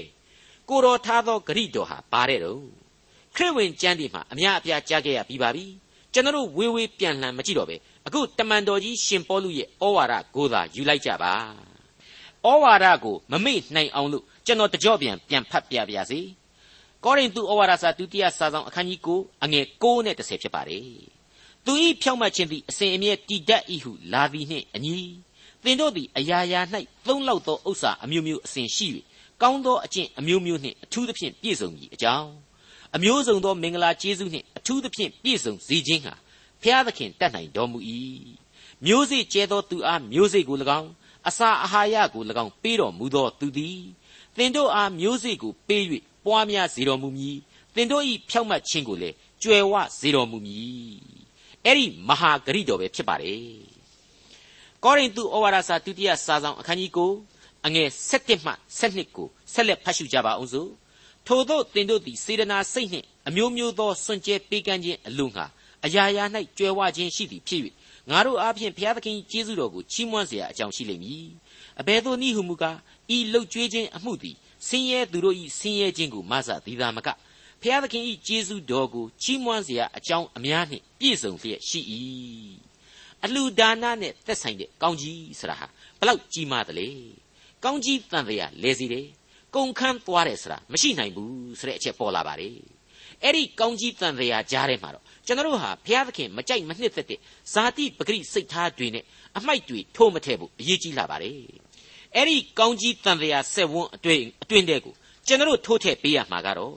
[0.68, 2.62] ကိုတော်ထားသောဂရိတော်ဟာဘာတဲ့တော့
[3.36, 5.64] ခရစ်ဝင်ကျမ်းဒီမှာအများအပြားကြားခဲ့ရပြီးပါပြီ
[6.12, 11.32] ကျွန်တော်ဝေးဝေးပြန်လှန်မကြည့်တော့ပဲအခုတမန်တော်ကြီးရှင်ပေါလုရဲ့ဩဝါဒကိုသာယူလိုက်ကြပါ
[12.46, 16.20] ဩဝါဒကိုမမေ့နိုင်အောင်လို့ကျွန်တော်တကြော့ပြန်ပြန်ဖတ်ပြပါရစေ
[17.04, 21.17] ကောရိန္သုဩဝါဒစာဒုတိယစာဆောင်အခန်းကြီး9အငယ်9နဲ့10ဖြစ်ပါတယ်
[21.64, 24.96] သူဤဖြောင့်မတ်ခြင်းသည်အစဉ်အမြဲတည်တတ်၏ဟုလာသည်နှင့်အညီ
[25.62, 26.60] သင်တို့သည်အရာရာ၌
[27.06, 28.86] သုံးလောက်သောဥစ္စာအမျိုးမျိုးအစဉ်ရှိ၍
[29.42, 32.30] ကောင်းသောအကျင့်အမျိုးမျိုးနှင့်အထူးသဖြင့်ပြည့်စုံမည်အကြောင်း
[32.96, 36.14] အမျိုးစုံသောမင်္ဂလာကျေးဇူးနှင့်အထူးသဖြင့်ပြည့်စုံစေခြင်းဟာ
[36.62, 37.78] ဖျားသခင်တတ်နိုင်တော်မူ၏
[38.84, 40.90] မျိုးစေ့ကျဲသောသူအားမျိုးစေ့ကို၎င်း
[41.28, 43.80] အစာအာဟာရကို၎င်းပေးတော်မူသောသူသည်
[44.36, 45.82] သင်တို့အားမျိုးစေ့ကိုပေး၍
[46.24, 47.36] ပွားများစေတော်မူမည်
[47.74, 51.27] သင်တို့၏ဖြောက်မှတ်ခြင်းကိုလည်းကြွယ်ဝစေတော်မူမည်
[51.65, 53.41] အဲ့ဒီမဟာဂရိတော်ပဲဖြစ်ပါတယ်
[54.83, 56.91] ကောရိန္သုဩဝါဒစာဒုတိယစာဆောင်အခန်းကြီး
[57.29, 60.69] 9အငယ်7မှ7ကိုဆက်လက်ဖတ်ရှုကြပါအောင်စို့
[61.27, 65.45] ထို့သောသင်တို့သည်စေတနာစိတ်နှင့်အမျိုးမျိုးသောစွန့်ကြဲပေးကမ်းခြင်းအလို့ငှာ
[65.86, 66.23] အရာရာ၌
[66.57, 67.62] ကြွယ်ဝခြင်းရှိသည်ဖြစ်၍
[68.09, 71.27] ငါတို့အားဖြင့်ဘုရားသခင်ကျေးဇူးတော်ကိုချီးမွမ်းเสียအကြောင်းရှိလိမ့်မည်
[71.79, 72.77] အဘယ်သို့နည်းဟုမူကား
[73.15, 74.36] ဤလှုပ်ကြွေးခြင်းအမှုသည်
[74.67, 77.09] ဆင်းရဲသူတို့၏ဆင်းရဲခြင်းကိုမဆသည်သာမက
[77.62, 81.80] ဖျားသခင်ဤကျေးဇူးတော်ကိုချီးမွမ်းစရာအကြောင်းအများနှင့်ပြည့်စုံလျက်ရှိ၏
[83.24, 85.66] အလှူဒါနနဲ့သက်ဆိုင်တဲ့ကောင်းကြီးဆရာဟာ
[85.98, 86.88] ဘလောက်ကြီးမားသလဲ
[87.64, 89.06] ကောင်းကြီးတန်တရားလဲစီတယ်
[89.54, 92.56] ကုန်ခန်းသွားတယ်ဆိုတာမရှိနိုင်ဘူးဆိုတဲ့အချက်ပေါ်လာပါတယ်
[93.22, 97.20] အဲ့ဒီကောင်းကြီးတန်တရားကြားထဲမှာတော့ကျွန်တော်တို့ဟာဘုရားသခင်မကြိုက်မနှစ်သက်တဲ့
[97.52, 99.04] ဇာတိပဂရိစိတ်ထားတွေနဲ့
[99.36, 101.38] အမိုက်တွေထိုးမထည့်ဖို့အရေးကြီးလာပါတယ်
[102.14, 104.94] အဲ့ဒီကောင်းကြီးတန်တရားဆက်ဝန်းအတွင်အတွင်တဲ့ကို
[105.26, 106.74] ကျွန်တော်တို့ထိုးထည့်ပေးရမှာကတော့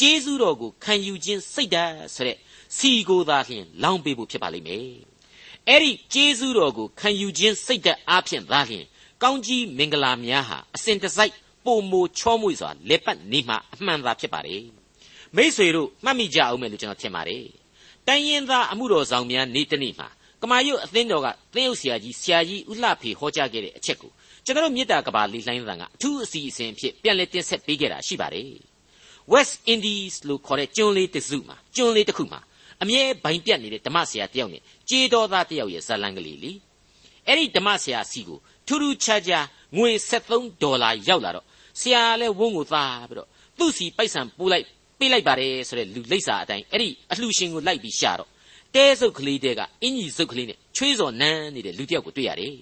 [0.00, 2.36] ကျေးဇူးတော်ကိုခံယူခြင်းစိတ်ဓာတ်ဆိုတဲ့
[2.76, 4.88] စီကိုသာလျှင်လောင်းပေးဖို့ဖြစ်ပါလိမ့်မယ်
[5.68, 8.84] အဲ့ဒီကျေးဇူးတော်ကိုခံယူခြင်းစိတ်ဓာတ်အားဖြင့်သာလျှင်
[9.22, 14.64] ကောင်းကြီးမင်္ဂလာများဟာအစဉ်တစိုက်ပုံမိုချောမွေ့စွာလက်ပတ်နေမှအမှန်သာဖြစ်ပါတယ်
[15.36, 17.44] မိษွေတို့မှတ်မိကြအောင်မယ်လို့ကျွန်တော်ထင်ပါတယ်
[18.06, 20.08] တိုင်းရင်သားအမှုတော်ဆောင်များနေ့တနေ့မှာ
[20.42, 24.10] ကမာရွတ်အသင်းတော်ကသင်းအုပ်ဆရာကြီးဆရာကြီးဦးလှဖေဟောကြားခဲ့တဲ့အချက်ကို
[24.44, 28.50] ကျွန်တော်မေတ္တာကဘာလေးလှိုင်းသံကအထူးအစီအစဉ်အဖြစ်ပြန်လည်တင်ဆက်ပေးခဲ့တာရှိပါတယ်
[29.32, 32.40] West Indies လို့ခေါ်တဲ့ကျွန်းလေးတစ်စုမှာကျွန်းလေးတစ်ခုမှာ
[32.82, 36.52] အမြဲဘိုင်ပြတ်နေတဲ့ဓမ္မဆရာတယောက်နဲ့ကြေးတော်သားတယောက်ရဲ့ဇာလံကလေးလी
[37.26, 41.46] အဲ့ဒီဓမ္မဆရာစီကိုထူးထူးခြားခြားငွေ73ဒေါ်လာရောက်လာတော့
[41.80, 44.66] ဆရာလည်းဝုန်းကိုသားပြီးတော့သူ့စီပိုက်ဆံပို့လိုက်
[44.98, 48.30] ပေးလိုက်ပါတယ်ဆိုတဲ့လူလိပ်စာအတိုင်းအဲ့ဒီအလှရှင်ကိုလိုက်ပြီးရှာတော့
[48.74, 52.56] တဲစုပ်ကလေးတဲကအင်ကြီးစုပ်ကလေးနဲ့ချွေးစော်နန်းနေတဲ့လူတယောက်ကိုတွေ့ရတယ်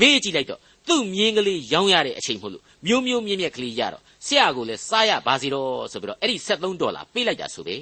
[0.00, 7.76] မေးကြည့်လိုက်တော့သူ့မြင်းကလေးရောင်းရတဲ့အချိန်မဟုတ်လို့မျိုးမျိုးမြင့်မြတ်ကလေးရတော့ ဆရာကိုလည်းစားရပါစီတော့ဆိုပြီးတော့အဲ့ဒီ73ဒေါ်လာပေးလိုက်တာဆိုပဲ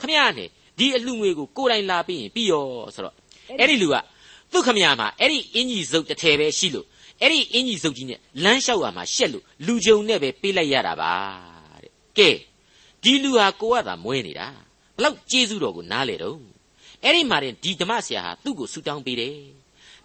[0.00, 3.14] ခမရနဲ့ဒီအလှငွေကိုကိုယ်တိုင်လာပြီးရင်ပြီးရောဆိုတော့
[3.60, 3.96] အဲ့ဒီလူက
[4.52, 6.86] သူ့ခမရမှာအဲ့ဒီအင်ကြီးစုပ်တစ်ထည်ပဲရှိလို့
[7.20, 11.12] အဲ့ဒီအင်ကြီးစုပ်ကြီးနဲ့လမ်းလျှောက်ရမှာရှက်လို့လူကြုံနဲ့ပဲပေးလိုက်ရတာပါ
[11.82, 12.30] တဲ့ကဲ
[13.02, 14.48] ဒီလူဟာကိုကသာမွဲနေတာ
[14.96, 16.38] ဘလောက်ကျေးဇူးတော်ကိုနားလေတော့
[17.04, 19.36] အဲ့ဒီမှာတင်ဒီဓမ္မဆရာဟာသူ့ကိုဆူတောင်းပေးတယ်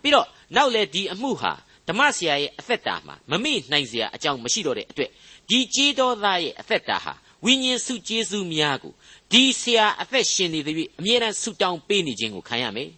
[0.02, 1.52] ပြီးတော့နောက်လေဒီအမှုဟာ
[1.88, 5.10] ဓမ္မဆရာရဲ့အသက်တာမှာမမေ့နိုင်စရာအကြောင်းမရှိတော့တဲ့အတွက်
[5.50, 7.14] ဒီကျေးတော်သားရဲ့အသက်တာဟာ
[7.46, 8.94] ဝိညာဉ်စုကျေးဇူးများကို
[9.32, 12.90] ဒီဆရာအသက်ရှင်နေသည်အမြဲတမ်းဆူတောင်းပေးနေခြင်းကိုခံရမယ်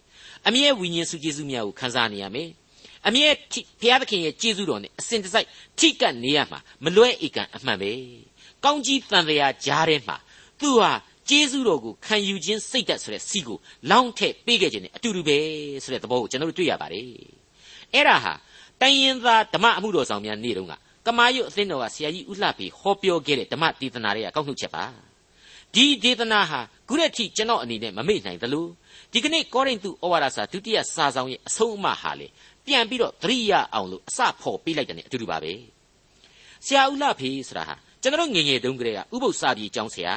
[0.46, 2.48] အမြဲဝိညာဉ်စုကျေးဇူးများကိုခံစားနေရမယ်
[3.06, 3.28] အမြဲ
[3.80, 5.48] ဘုရားသခင်ရဲ့ကျေးဇူးတော်နဲ့အစဉ်တစိုက်
[5.78, 7.92] ထိကပ်နေရမှာမလွဲဧကန်အမှန်ပဲ
[8.64, 10.16] ကောင်းကြီးတန်တရားကြားထဲမှာ
[10.60, 10.92] သူဟာ
[11.28, 13.58] ကျေးဇူးတော်ကိုခံယူခြင်းစိတ်ဓာတ်ဆိုတဲ့စီကို
[13.90, 15.38] လောင်းထည့်ပေးခဲ့ခြင်းနဲ့အတူတူပဲ
[15.82, 17.06] ဆိုတဲ့သဘောကိုကျွန်တော်တို့တွေ့ရပါတယ်
[17.94, 18.32] အဲ့ဒါဟာ
[18.80, 20.74] တိုင်းရင်သားဓမ္မအမှုတော်ဆောင်များနေ့တုန်းက
[21.06, 24.84] ကမာရွတ်အသင်းတော်ကဆရာကြီးဦးလှဖေဟောပြောခဲ့တဲ့ဓမ္မဒေသနာတွေကကောက်နှုတ်ချက်ပါ
[25.74, 28.66] ဒီဒေသနာဟာခုရက်ထိကျွန်တော်အနေနဲ့မမေ့နိုင်သလို
[29.12, 32.26] ဒီကနေ့ကောရိန္သုဩဝါဒစာဒုတိယစာဆောင်ရဲ့အဆုံးအမဟာလေ
[32.66, 35.52] ပြန်ပြီးတော့သတိရအောင်လို့အစဖော်ပေးလိုက်တဲ့အတူတူပါပဲ
[36.66, 40.14] ဆရာဦးလှဖေဆိုတာဟာကျွန်တော်ငငယ်တုန်းကတည်းကဥပုသ္စာပြေကျောင်းဆရာ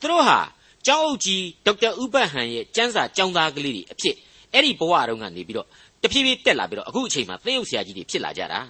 [0.00, 0.38] သူတို့ဟာ
[0.86, 4.16] ကျောင်းအုပ်ကြီးဒေါက်တာဥပတ်ဟန်ရဲ့ကျမ်းစာကျောင်းသားကလေးတွေအဖြစ်
[4.52, 5.68] အဲ့ဒီဘဝတုန်းကနေပြီးတော့
[6.04, 8.60] တဖြည်းဖြည်းတက်လာပြီးတော့အခုအချိန်မှာသင်းအုပ်ဆရာကြီးတွေဖြစ်လာကြတာ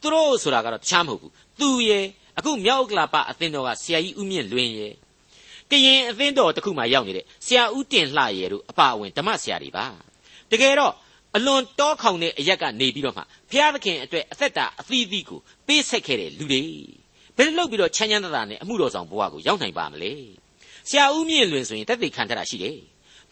[0.00, 2.04] သူတို့ဆိုတာကတော့တခြားမဟုတ်ဘူးသူရဲ့
[2.38, 4.92] အခုမြောက်ကလာပအသင်းတော်ကဆရာကြီးဦးမြင့်လွင်ရဲ့
[5.70, 9.86] ကရင်အသင်းတော်တခုမှရောက်နေတဲ့ဆရာဦးတင်လှရဲ့တို့အပါအဝင်ဓမ္မဆရာတွေပါ
[10.50, 10.92] တကယ်တော့
[11.36, 16.62] အလွန်တောခေါင်တဲ့အရက်ကနေပြီးတော့မှဘုရားသခင်အတွက်အသက်တာအသီးသီးကိုပေးဆက်ခဲ့တဲ့လူတွေ
[17.36, 20.12] ဘယ်လိုလုပ်ပြီးတော့ချမ်းချမ်းသာသာနဲ့အမှုတော်ဆောင်ဘဝကိုရောက်နိုင်ပါမလဲ
[20.88, 22.78] ဆရာဦးမြင့်လွင်ဆိုရင်တက်သိခံထားတာရှိတယ်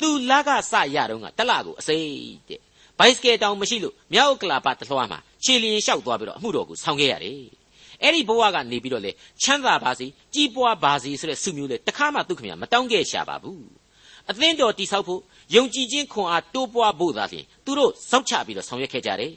[0.01, 2.13] သူလကစရတော့ကတလကိုအစိမ့်
[2.49, 2.61] တဲ့
[2.99, 7.41] ဘိုက်စကယ်တောင်မရှိလို့မြောက်ကလာပါတလွှားမှာခြေလျင်လျှောက်သွားပြီးတော့အမှုတော်ကိုဆောင်ခဲ့ရတယ်
[8.03, 9.11] အဲ့ဒီဘဝကနေပြီးတော့လေ
[9.43, 13.65] ချမ်းသာပါစေကြီးပွားပါစေဆိုတဲ့ဆုမျိုးလေတခါမှသူ့ခင်ဗျာမတောင်းခဲ့ရှာပါဘူး
[14.31, 15.21] အသင်းတော်တိဆောက်ဖို့
[15.55, 19.33] ယုံကြည်ခြင်းခွန်အားတိုးပွားဖို့သာလျှင်သူတို့စောင့်ချပြီးတော့ဆောင်ရွက်ခဲ့ကြတယ်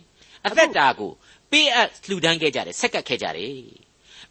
[0.46, 1.12] အသက်တာကို
[1.52, 3.52] ပေးအပ်လှူဒန်းခဲ့ကြတယ်ဆက်ကပ်ခဲ့ကြတယ်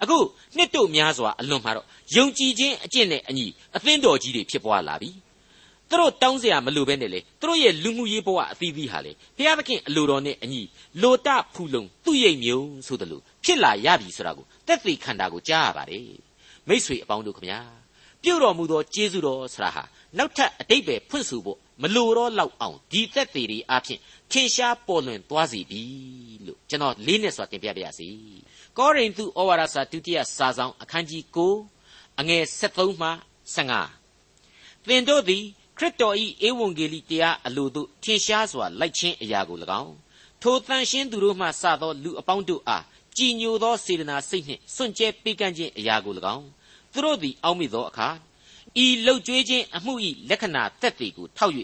[0.02, 0.18] အခု
[0.56, 5.10] နှစ်တို့များစွာအလွန်မှာတော့ယုံကြည်ခြင်းအကျင့်နဲ့အညီအသင်းတော်ကြီးတွေဖြစ်ပွားလာပြီ
[5.90, 10.62] သူတို့တောင်းစရာမလိုပဲနဲ့လေသူတို့ရဲ့လူမှုရေးဘဝအသီးသီးဟာလေဘုရားသခင်အလိုတော်နဲ့အညီ
[11.02, 16.08] လိုတဖူလုံသူ့ရိပ်မြုံဆိုတယ်လို့ဖြစ်လာရပြီဆိုတာကိုတက်သေးခန္ဓာကိုကြားရပါတယ်
[16.68, 17.60] မိษွေအပေါင်းတို့ခမညာ
[18.22, 19.82] ပြုတ်တော်မူသောကျေးဇူးတော်ဆရာဟာ
[20.18, 23.98] နောက်ထပ်အတိတ်ပဲဖွင့်ဆိုဖို့မလိုတော့လောက်အောင်ဒီသက်သေးတွေအဖြစ်
[24.30, 25.82] ထင်ရှားပေါ်လွင်သွားစီပြီ
[26.46, 28.08] လို့ကျွန်တော်လေးနဲ့စွာတင်ပြပါရစေ
[28.78, 31.22] ကောရိန္သုဩဝါဒစာဒုတိယစာဆောင်အခန်းကြီး
[31.72, 33.10] 9အငယ်73မှ
[33.56, 35.44] 15သင်တို့သည်
[35.78, 39.94] ခရစ်တော်၏ဧဝံဂေလိတရားအလိုသို့ထင်ရှားစွာလိုက်ခြင်းအရာကို၎င်း
[40.42, 42.84] ထိုတန်ရှင်းသူတို့မှစသောလူအပေါင်းတို့အား
[43.16, 46.46] ကြည်ညိုသောစေတနာစိတ်နှင့်စွန့်ကြဲပေးကမ်းခြင်းအရာကို၎င်း
[46.92, 48.08] သူတို့သည်အောက်မေ့သောအခါ
[48.84, 49.92] ဤလှုပ်ကြွေးခြင်းအမှု၏
[50.28, 51.54] လက္ခဏာသက်သေကိုထောက်၍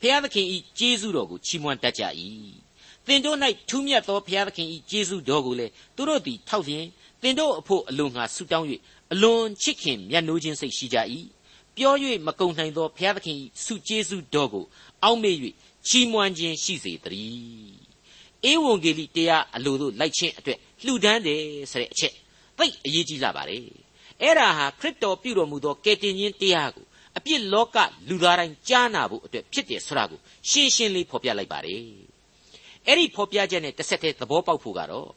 [0.00, 0.46] ဘုရားသခင်၏
[0.78, 2.02] ကျေးဇူးတော်ကိုချီးမွမ်းတတ်ကြ၏
[3.06, 6.86] သင်တို့၌ထူးမြတ်သောဘုရားသခင်၏ကျေးဇူးတော်ကိုလည်းသူတို့သည်ထောက်ဖြင့်
[7.22, 8.66] သင်တို့အဖို့အလွန်ငါဆုတောင်း၍
[9.12, 10.98] အလွန်ချစ်ခင်မြတ်နိုးခြင်းစိတ်ရှိကြ၏
[11.76, 11.94] ပြော၍
[12.26, 14.64] မကုန်နိုင်သောဘုရားသခင်၏ဆုကျေးဇူးတော်ကို
[15.02, 15.36] အောက်မေ့၍
[15.88, 17.84] ချီးမွမ်းခြင်းရှိစေတည်း
[18.50, 22.14] ဧဝံဂေလိတရားအလိုတို့လိုက်ခြင်းအတွက်လှူဒန်းတယ်ဆိုတဲ့အချက်
[22.58, 23.64] သိအရေးကြီးလာပါတယ်
[24.22, 26.84] အဲ့ဒါဟာခရစ်တော်ပြုတော်မူသောကယ်တင်ခြင်းတရားကို
[27.16, 27.76] အပြစ်လောက
[28.08, 31.82] လူသားတိုင်းကြားနာဖို့အတွက်ဖြစ်တယ်ဆိုတာကိုရှင်းရှင်းလေးဖော်ပြလိုက်ပါတယ်
[32.86, 35.08] အဲ့ဒီဖော်ပြချက်နဲ့တစ်ဆက်တည်းသဘောပေါက်ဖို့ကတော့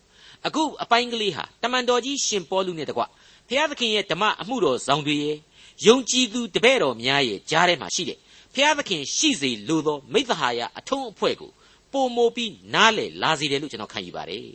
[0.47, 3.03] အခုအပိုင်းကလေးဟာတမန်တော်ကြီးရှင်ပေါလုနဲ့တကွ
[3.47, 5.37] ဘုရားသခင်ရဲ့ဓမ္မအမှုတော်ဆောင်တွေရဲ့
[5.85, 8.17] ယုံကြည်သူတပည့်တော်များရဲ့ကြားထဲမှာရှိတဲ့
[8.53, 11.51] ဖျားသခင်ရှိစေလိုသောမိသဟာယအထုံးအဖွဲ့ကို
[11.91, 14.47] ပုံမိုပြီးနားလေလာစေတယ်လို့ကျွန်တော်ခံယူပါတယ်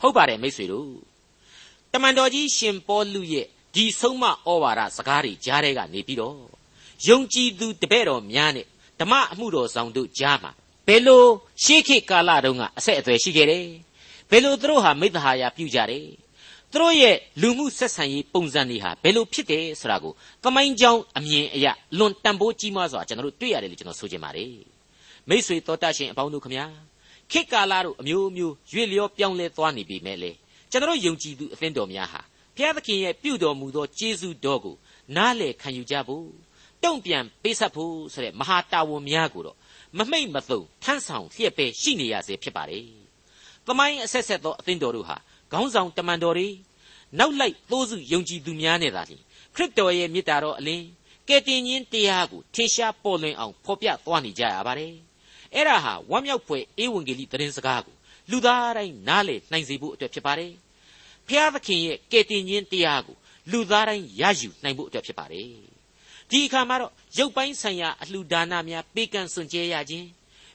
[0.00, 0.90] ဟုတ်ပါတယ်မိတ်ဆွေတို့
[1.92, 6.38] တမန်တော်ကြီးရှင်ပေါလုရဲ့ဒီဆုံးမဩဝါဒစကားတွေကြားထဲကနေပြီးတော့
[7.08, 8.66] ယုံကြည်သူတပည့်တော်များနဲ့
[9.00, 10.52] ဓမ္မအမှုတော်ဆောင်တို့ကြားမှာ
[10.86, 11.24] ဘယ်လို
[11.62, 13.66] ရှေးခေတ်ကာလတုန်းကအဆက်အသွယ်ရှိခဲ့တယ်
[14.30, 16.06] ဘယ်လိုသူတို့ဟာမိသဟာယပြုကြတယ်
[16.72, 21.66] သူတို့ရဲ့လူမှုဆက်ဆံရေးပုံစံတွေဟာဘယ်လိုဖြစ်တယ်ဆိုတာကိုသမိုင်းကြောင်းအမြင်အရ
[21.98, 24.54] လွန်တန်ဖိုးကြီးမားစွာကျွန်တော်တို့တွေ့ရတယ်လို့ကျွန်တော်ဆိုချင်ပါတယ်
[25.28, 26.66] မိษွေတော်တတ်ရှင်အပေါင်းတို့ခမညာ
[27.30, 30.30] ခေတ်ကာလတို့အမျိုးမျိုးရွေ့လျောပြောင်းလဲသွားနေပြီမဲ့လေ
[30.70, 32.20] ကျွန်တော်ယုံကြည်သူအသင်းတော်များဟာ
[32.56, 34.76] ဘုရားသခင်ရဲ့ပြုတော်မူသောကျေးဇူးတော်ကို
[35.16, 36.26] နားလည်ခံယူကြဖို့
[36.84, 39.56] တုံ့ပြန်ပေးဆက်ဖို့ဆိုတဲ့မဟာတာဝန်များကိုတော့
[39.98, 42.86] မမိတ်မသုံထမ်းဆောင်လျက်ပဲရှိနေရစေဖြစ်ပါတယ်။
[43.66, 45.16] သမိုင်းအဆက်ဆက်သောအသင်းတော်တို့ဟာ
[45.52, 46.48] ခေါင်းဆောင်တမန်တော်တွေ
[47.18, 49.22] နောက်လိုက်သိုးစုယုံကြည်သူများနဲ့သာလျှင်
[49.54, 50.86] ခရစ်တော်ရဲ့မေတ္တာတော်အလင်း
[51.28, 54.92] ကယ်တင်ခြင်းတရားကိုထင်ရှားပေါ်လွင်အောင်ဖော်ပြသွားနေကြရပါတယ်။
[55.54, 57.96] အဲ့ဒါဟာဝမ်းမြောက်ဖွယ်ဧဝံဂေလိသတင်းစကားကို
[58.30, 60.52] လူသားတိုင်းနားလည်နိုင်စေဖို့အတွက်ဖြစ်ပါတယ်။
[61.28, 63.16] ဖျားသခင်ရဲ့ကယ်တင်ခြင်းတရားကို
[63.50, 65.48] လူသားတိုင်းရယူနိုင်ဖို့အတွက်ဖြစ်ပါတယ်။
[66.30, 70.06] ဒီအခါမှာတော့ရုပ်ပိုင်းဆိုင်ရာအလှူဒါနများပေးကမ်းစွန့်ကြဲရခြင်း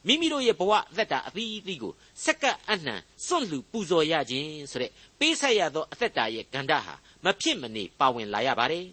[0.08, 1.94] မိမိတို့ရဲ့ဘဝအသက်တာအသီးအသီးကို
[2.26, 6.94] စက္ကပ်အနှံစွန့်လှူပူဇော်ရခြင်းဆိုတဲ့ပေးဆက်ရသောအသက်တာရဲ့ကန္တာဟာ
[7.24, 8.86] မဖြစ်မနေပါဝင်လာရပါတယ်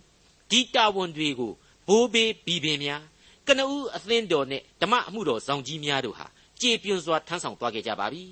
[0.50, 1.53] ဒီတာဝန်တွေကို
[1.88, 3.03] ဘိုးဘေးဘီပင်များ
[3.48, 6.27] ကနဦးအသင်းတော်နဲ့ဓမ္မအမှုတော်ဆောင်ကြီးများတို့ဟာ
[6.61, 8.24] ကြေပြွန်စွာထမ်းဆောင်သွားခဲ့ကြပါပြီ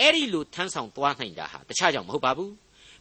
[0.00, 2.52] အဲ့ဒီလိုထမ်းဆောင်သွားနိုင်တာဟာတခြားကြောင့်မဟုတ်ပါဘူး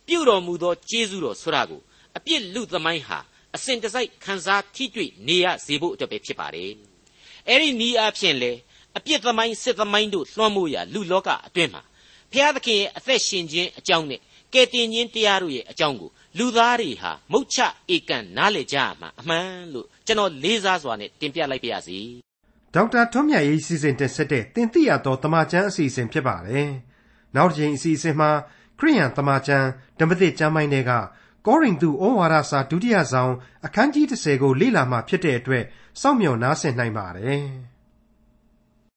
[0.08, 1.82] ပြုတော်မူသောကျေးဇူးတော်ဆိုတာကို
[2.18, 3.20] အပြစ်လူသမိုင်းဟာ
[3.56, 6.72] အစဉ်တစိုက်ခံစားထိတွေ့နေရစေဖို့အတွက်ပဲဖြစ်ပါတယ်
[7.48, 8.52] အဲ့ဒီနီးအားဖြင့်လေ
[8.98, 11.82] အပြစ်သမိုင်းစစ်သမိုင်းတို့လွှမ်းမိုးရာလူလောကအတွင်းမှာ
[12.32, 14.22] ဖျားသခင်ရဲ့အသက်ရှင်ခြင်းအကြောင်းနဲ့
[14.54, 17.58] ကယ်တင်ခြင်းတရားတို့ရဲ့အကြောင်းကိုလူသားတွေဟာမုတ်ချ
[17.94, 22.00] ဧကန်နားလည်ကြရမှာအမှန်လို့ကျွန်တော်လေးစားစွာနဲ့တင်ပြလိုက်ပါရစေ
[22.74, 26.70] ဒေါက်တာထွန်းမြတ်ရေးစီစဉ်တင်ဆက်တဲ့တင်ပြရသောတမချန်းအစီအစဉ်ဖြစ်ပါတယ်
[27.36, 28.30] နောက်တစ်ချိန်အစီအစဉ်မှာ
[28.80, 29.68] ခရိယန်တမချန်း
[30.00, 30.92] ဓမ္မသစ်ကျမ်းပိုင်းတွေက
[31.48, 33.34] ကောရိန္သုဩဝါဒစာဒုတိယဆောင်
[33.66, 35.64] အခန်းကြီး30ကိုလေ့လာမှဖြစ်တဲ့အတွက်
[36.02, 37.46] စောင့်မျှော်နားဆင်နိုင်ပါတယ်။